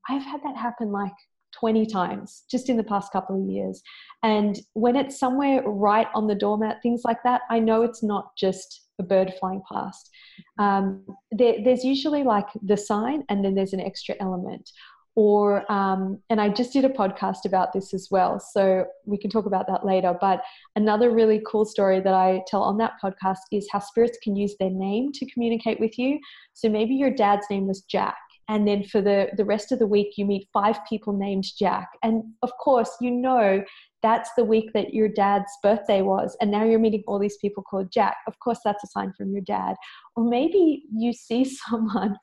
[0.08, 1.14] I've had that happen like
[1.58, 3.82] 20 times just in the past couple of years.
[4.22, 8.36] And when it's somewhere right on the doormat things like that i know it's not
[8.36, 10.10] just a bird flying past.
[10.58, 14.70] Um, there, there's usually like the sign and then there's an extra element
[15.16, 19.30] or um, and i just did a podcast about this as well so we can
[19.30, 20.42] talk about that later but
[20.76, 24.54] another really cool story that i tell on that podcast is how spirits can use
[24.58, 26.18] their name to communicate with you.
[26.52, 28.16] So maybe your dad's name was jack
[28.48, 31.88] and then for the the rest of the week you meet five people named jack.
[32.02, 33.64] And of course you know
[34.02, 37.62] that's the week that your dad's birthday was and now you're meeting all these people
[37.62, 38.16] called jack.
[38.26, 39.76] Of course that's a sign from your dad.
[40.16, 42.16] Or maybe you see someone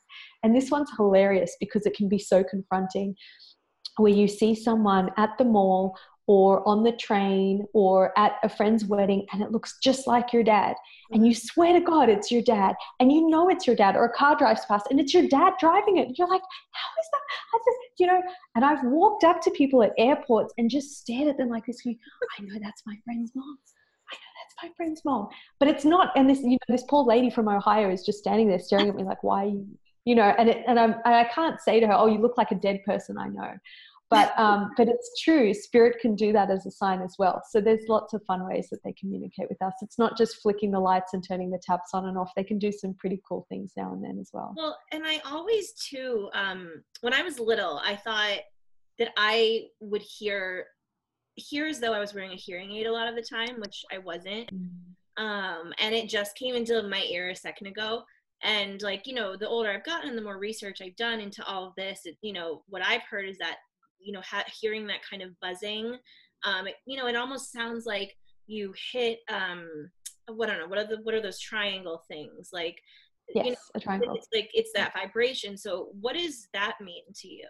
[0.44, 3.16] and this one's hilarious because it can be so confronting
[3.98, 8.86] where you see someone at the mall or on the train or at a friend's
[8.86, 10.76] wedding and it looks just like your dad.
[11.12, 14.06] And you swear to god it's your dad and you know it's your dad or
[14.06, 16.18] a car drives past and it's your dad driving it.
[16.18, 17.22] You're like how is that?
[17.54, 18.22] I just, you know?
[18.56, 21.82] And i've walked up to people at airports and just stared at them like this
[21.82, 21.98] going,
[22.40, 23.58] i know that's my friend's mom.
[24.10, 25.28] I know that's my friend's mom.
[25.60, 28.48] But it's not and this you know this poor lady from ohio is just standing
[28.48, 29.68] there staring at me like why are you
[30.06, 32.38] you know and it, and, I'm, and i can't say to her oh you look
[32.38, 33.54] like a dead person i know.
[34.10, 37.42] But um, but it's true spirit can do that as a sign as well.
[37.50, 39.74] So there's lots of fun ways that they communicate with us.
[39.82, 42.30] It's not just flicking the lights and turning the taps on and off.
[42.36, 44.54] They can do some pretty cool things now and then as well.
[44.56, 48.40] Well and i always too um, when i was little i thought
[49.00, 50.68] that i would hear
[51.36, 53.84] hear as though i was wearing a hearing aid a lot of the time which
[53.92, 54.50] i wasn't.
[54.54, 55.24] Mm.
[55.24, 58.04] um, and it just came into my ear a second ago
[58.44, 61.68] and like you know the older i've gotten the more research i've done into all
[61.68, 63.58] of this it, you know what i've heard is that
[64.00, 65.98] you know ha- hearing that kind of buzzing
[66.44, 68.16] um it, you know it almost sounds like
[68.48, 69.90] you hit um
[70.28, 72.50] what I don't know what are the what are those triangle things?
[72.52, 72.78] Like
[73.34, 74.16] yes you know, a triangle.
[74.16, 75.58] it's like it's that vibration.
[75.58, 77.48] So what does that mean to you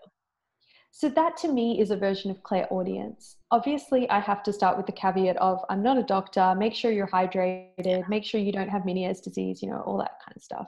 [0.93, 3.37] so that to me is a version of clairaudience.
[3.49, 6.53] Obviously, I have to start with the caveat of I'm not a doctor.
[6.55, 8.07] Make sure you're hydrated.
[8.09, 9.63] Make sure you don't have Meniere's disease.
[9.63, 10.67] You know all that kind of stuff.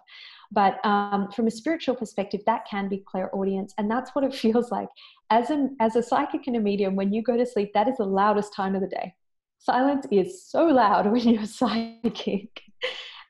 [0.52, 4.72] But um, from a spiritual perspective, that can be clairaudience, and that's what it feels
[4.72, 4.88] like.
[5.30, 7.98] As an as a psychic and a medium, when you go to sleep, that is
[7.98, 9.14] the loudest time of the day.
[9.60, 12.62] Silence is so loud when you're psychic.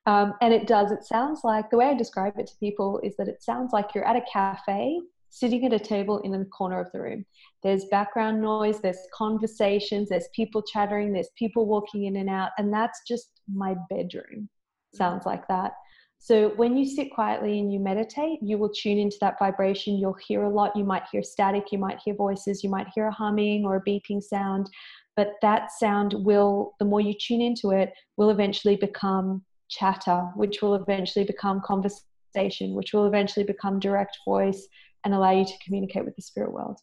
[0.05, 0.91] Um, and it does.
[0.91, 3.95] It sounds like the way I describe it to people is that it sounds like
[3.95, 4.99] you're at a cafe
[5.34, 7.25] sitting at a table in a corner of the room.
[7.63, 12.71] There's background noise, there's conversations, there's people chattering, there's people walking in and out, and
[12.71, 14.47] that's just my bedroom.
[14.93, 15.71] Sounds like that.
[16.19, 19.97] So when you sit quietly and you meditate, you will tune into that vibration.
[19.97, 20.75] You'll hear a lot.
[20.75, 23.84] You might hear static, you might hear voices, you might hear a humming or a
[23.84, 24.69] beeping sound.
[25.17, 30.61] But that sound will, the more you tune into it, will eventually become chatter, which
[30.61, 34.67] will eventually become conversation, which will eventually become direct voice,
[35.04, 36.80] and allow you to communicate with the spirit world.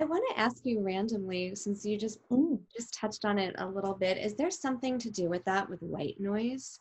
[0.00, 2.58] I want to ask you randomly, since you just mm.
[2.74, 5.82] just touched on it a little bit, is there something to do with that with
[5.82, 6.80] white noise?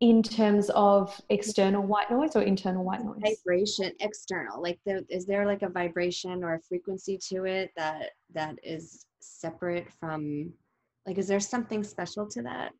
[0.00, 3.20] In terms of external white noise or internal white noise?
[3.22, 4.60] Vibration, external.
[4.60, 9.04] Like, there, is there like a vibration or a frequency to it that that is
[9.20, 10.50] separate from?
[11.06, 12.72] Like, is there something special to that?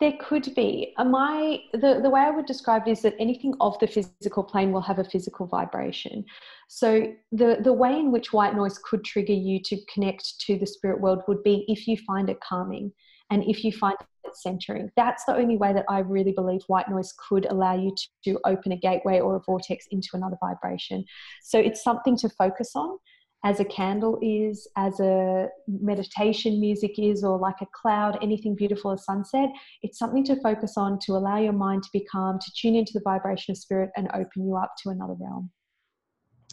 [0.00, 0.94] There could be.
[0.98, 4.72] My the, the way I would describe it is that anything of the physical plane
[4.72, 6.24] will have a physical vibration.
[6.68, 10.66] So the, the way in which white noise could trigger you to connect to the
[10.66, 12.92] spirit world would be if you find it calming
[13.30, 14.90] and if you find it centering.
[14.96, 17.94] That's the only way that I really believe white noise could allow you
[18.24, 21.04] to, to open a gateway or a vortex into another vibration.
[21.42, 22.98] So it's something to focus on
[23.44, 28.90] as a candle is, as a meditation music is, or like a cloud, anything beautiful
[28.90, 29.50] as sunset.
[29.82, 32.92] It's something to focus on to allow your mind to be calm, to tune into
[32.94, 35.50] the vibration of spirit and open you up to another realm.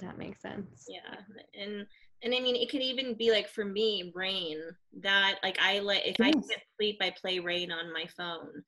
[0.02, 0.86] That makes sense.
[0.88, 1.16] Yeah.
[1.60, 1.88] And
[2.24, 4.60] and i mean it could even be like for me rain
[5.02, 6.34] that like i let if i Yes.
[6.34, 8.64] can't sleep i play rain on my phone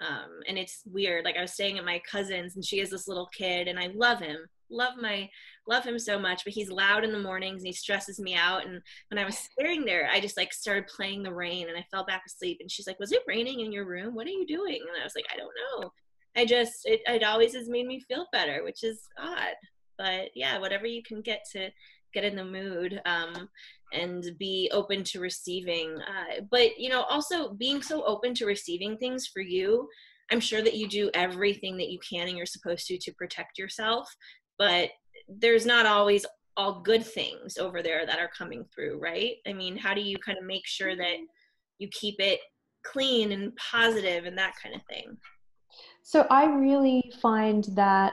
[0.00, 3.06] um, and it's weird like i was staying at my cousin's and she has this
[3.06, 4.38] little kid and i love him
[4.72, 5.28] love my
[5.68, 8.66] love him so much but he's loud in the mornings and he stresses me out.
[8.66, 11.84] And when i was staring there i just like started playing the rain and i
[11.90, 12.58] fell back asleep.
[12.60, 14.14] And she's like was it raining in your room?
[14.14, 14.80] What are you doing?
[14.80, 15.52] And i was like i don't
[15.82, 15.92] know.
[16.34, 19.54] I just it, it always has made me feel better which is odd.
[19.98, 21.70] But yeah whatever you can get to
[22.12, 23.48] get in the mood um,
[23.92, 28.96] and be open to receiving uh, but you know also being so open to receiving
[28.96, 29.88] things for you
[30.30, 33.58] i'm sure that you do everything that you can and you're supposed to to protect
[33.58, 34.08] yourself
[34.62, 34.90] but
[35.28, 36.24] there's not always
[36.56, 39.34] all good things over there that are coming through right?
[39.44, 41.80] I mean how do you kind of make sure that mm-hmm.
[41.80, 42.38] you keep it
[42.86, 45.16] clean and positive and that kind of thing?
[46.04, 48.12] So I really find that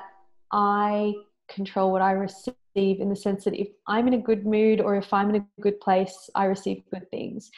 [0.52, 1.14] I
[1.50, 4.96] control what I receive in the sense that if I'm in a good mood or
[4.96, 7.52] if I'm in a good place, I receive good things.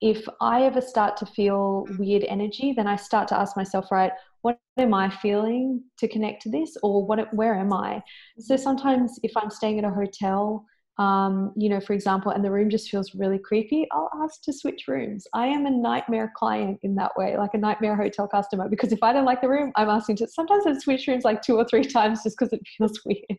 [0.00, 1.98] If I ever start to feel mm-hmm.
[1.98, 4.12] weird energy, then I start to ask myself, right,
[4.42, 8.02] what am I feeling to connect to this or what where am I?
[8.38, 10.64] So sometimes if I'm staying at a hotel,
[10.98, 14.52] um, you know, for example, and the room just feels really creepy, I'll ask to
[14.52, 15.26] switch rooms.
[15.32, 19.02] I am a nightmare client in that way, like a nightmare hotel customer, because if
[19.02, 20.26] I don't like the room, I'm asking to.
[20.26, 23.38] Sometimes I've switched rooms like two or three times just because it feels weird.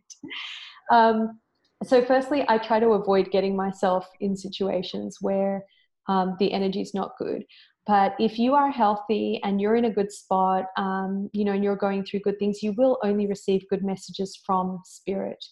[0.89, 1.39] Um,
[1.83, 5.63] so, firstly, I try to avoid getting myself in situations where
[6.07, 7.43] um, the energy is not good.
[7.89, 11.63] But if you are healthy and you're in a good spot, um, you know, and
[11.63, 15.43] you're going through good things, you will only receive good messages from spirit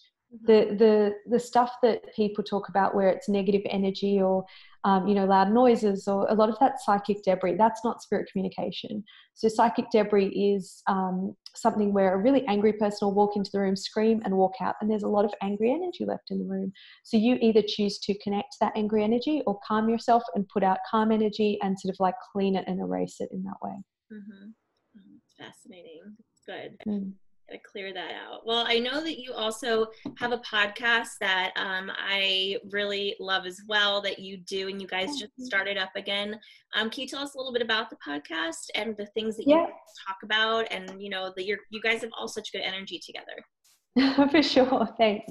[0.44, 4.44] the the the stuff that people talk about where it's negative energy or
[4.84, 8.28] um, you know loud noises or a lot of that psychic debris that's not spirit
[8.30, 9.02] communication.
[9.34, 13.60] So psychic debris is um, something where a really angry person will walk into the
[13.60, 16.44] room scream and walk out and there's a lot of angry energy left in the
[16.44, 16.72] room.
[17.04, 20.78] So you either choose to connect that angry energy or calm yourself and put out
[20.90, 23.76] calm energy and sort of like clean it and erase it in that way.
[24.12, 24.50] Mm-hmm.
[25.16, 26.16] it's fascinating.
[26.46, 26.78] Good.
[26.86, 27.12] Mm.
[27.48, 28.46] Gotta clear that out.
[28.46, 29.86] Well, I know that you also
[30.18, 34.88] have a podcast that um, I really love as well that you do, and you
[34.88, 36.38] guys just started up again.
[36.74, 39.46] Um, can you tell us a little bit about the podcast and the things that
[39.46, 39.66] Yeah.
[39.66, 39.72] you
[40.06, 44.28] talk about, and you know that you're you guys have all such good energy together.
[44.30, 45.26] For sure, thanks.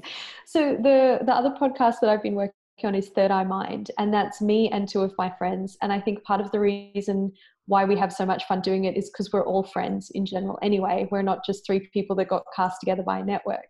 [0.46, 2.52] So the the other podcast that I've been working
[2.84, 5.76] on is Third Eye Mind, and that's me and two of my friends.
[5.82, 7.32] And I think part of the reason
[7.66, 10.58] why we have so much fun doing it is because we're all friends in general.
[10.62, 13.68] Anyway, we're not just three people that got cast together by a network.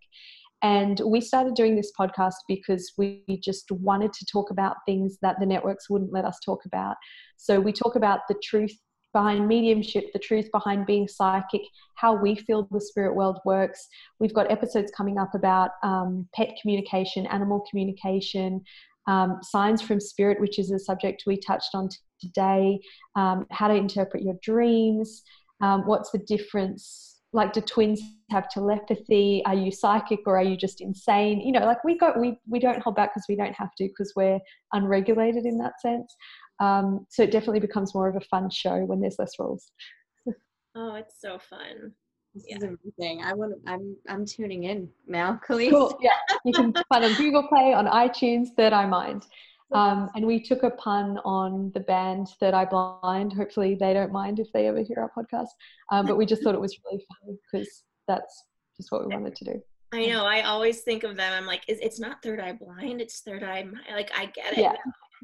[0.62, 5.36] And we started doing this podcast because we just wanted to talk about things that
[5.38, 6.96] the networks wouldn't let us talk about.
[7.36, 8.76] So we talk about the truth
[9.12, 11.62] behind mediumship, the truth behind being psychic,
[11.94, 13.86] how we feel the spirit world works.
[14.20, 18.62] We've got episodes coming up about um, pet communication, animal communication,
[19.09, 21.88] um, signs from spirit, which is a subject we touched on
[22.20, 22.78] today,
[23.16, 25.22] um, how to interpret your dreams,
[25.61, 27.16] um, what's the difference.
[27.32, 28.00] Like, do twins
[28.30, 29.42] have telepathy?
[29.44, 31.40] Are you psychic or are you just insane?
[31.40, 33.84] You know, like we got we we don't hold back because we don't have to
[33.88, 34.38] because we're
[34.72, 36.14] unregulated in that sense.
[36.61, 39.70] Um, so it definitely becomes more of a fun show when there's less rules.
[40.76, 41.92] Oh, it's so fun.
[42.34, 42.56] This Yeah.
[42.58, 43.22] is amazing.
[43.22, 43.54] I want.
[43.66, 43.96] I'm.
[44.08, 45.70] I'm tuning in now, Khalees.
[45.70, 45.98] Cool.
[46.00, 46.10] Yeah,
[46.44, 49.24] you can find on Google Play, on iTunes, Third Eye Mind.
[49.74, 53.32] Um, and we took a pun on the band Third Eye Blind.
[53.34, 55.48] Hopefully, they don't mind if they ever hear our podcast.
[55.92, 58.44] Um, but we just thought it was really funny because that's
[58.78, 59.62] just what we wanted to do.
[59.92, 60.24] I know.
[60.24, 61.32] I always think of them.
[61.34, 63.00] I'm like, is it's not Third Eye Blind?
[63.02, 63.64] It's Third Eye.
[63.64, 64.76] Mi- Like I get it.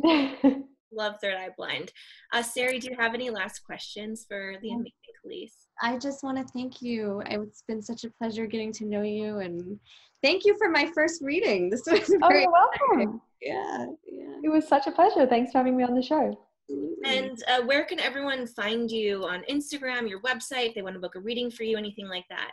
[0.03, 0.33] Yeah.
[0.93, 1.93] Love Third Eye Blind.
[2.33, 4.75] Uh, Sari, do you have any last questions for the Yeah.
[4.75, 4.93] amazing
[5.25, 5.53] Khalees?
[5.83, 7.23] I just want to thank you.
[7.27, 9.79] It's been such a pleasure getting to know you, and
[10.23, 11.71] thank you for my first reading.
[11.71, 13.21] This was oh, very you're welcome.
[13.41, 14.41] yeah, yeah.
[14.43, 15.27] It was such a pleasure.
[15.27, 16.39] Thanks for having me on the show.
[16.69, 17.19] absolutely.
[17.19, 21.01] And uh, where can everyone find you on Instagram, your website, if they want to
[21.01, 22.53] book a reading for you, anything like that?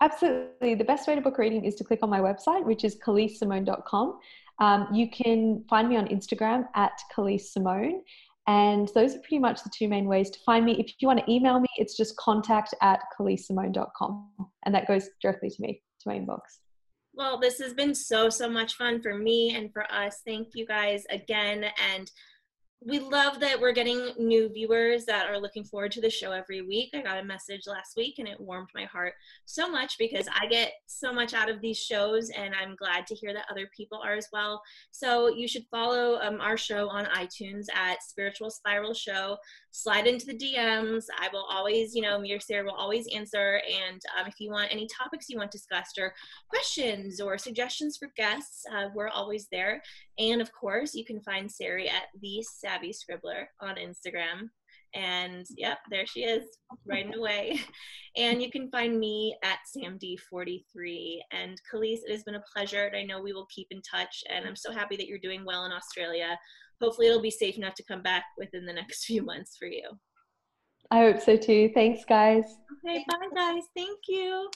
[0.00, 0.74] Absolutely.
[0.74, 2.96] The best way to book a reading is to click on my website, which is
[2.96, 4.18] khaleesimone.com.
[4.58, 8.02] Um, you can find me on Instagram at Khalees Simone.
[8.46, 10.72] And those are pretty much the two main ways to find me.
[10.78, 14.30] If you want to email me, it's just contact at khaleesimone.com.
[14.64, 16.40] And that goes directly to me, to my inbox.
[17.14, 20.22] Well, this has been so, so much fun for me and for us.
[20.26, 21.66] Thank you guys again.
[21.94, 22.10] And
[22.84, 26.62] we love that we're getting new viewers that are looking forward to the show every
[26.62, 26.90] week.
[26.94, 29.14] I got a message last week and it warmed my heart
[29.44, 33.14] so much because I get so much out of these shows and I'm glad to
[33.14, 34.62] hear that other people are as well.
[34.90, 39.36] So you should follow um, our show on iTunes at Spiritual Spiral Show.
[39.74, 41.06] Slide into the DMs.
[41.18, 43.62] I will always, you know, me or Sarah will always answer.
[43.66, 46.12] And um, if you want any topics you want discussed or
[46.50, 49.82] questions or suggestions for guests, uh, we're always there.
[50.18, 54.50] And of course, you can find Sari at the Savvy Scribbler on Instagram.
[54.94, 56.44] And yep, there she is,
[56.86, 57.60] writing away.
[58.14, 61.16] And you can find me at SamD43.
[61.30, 62.84] And Khalees, it has been a pleasure.
[62.84, 64.22] And I know we will keep in touch.
[64.28, 66.38] And I'm so happy that you're doing well in Australia.
[66.82, 69.82] Hopefully, it'll be safe enough to come back within the next few months for you.
[70.90, 71.70] I hope so too.
[71.74, 72.44] Thanks, guys.
[72.84, 73.62] Okay, bye, guys.
[73.74, 74.50] Thank you.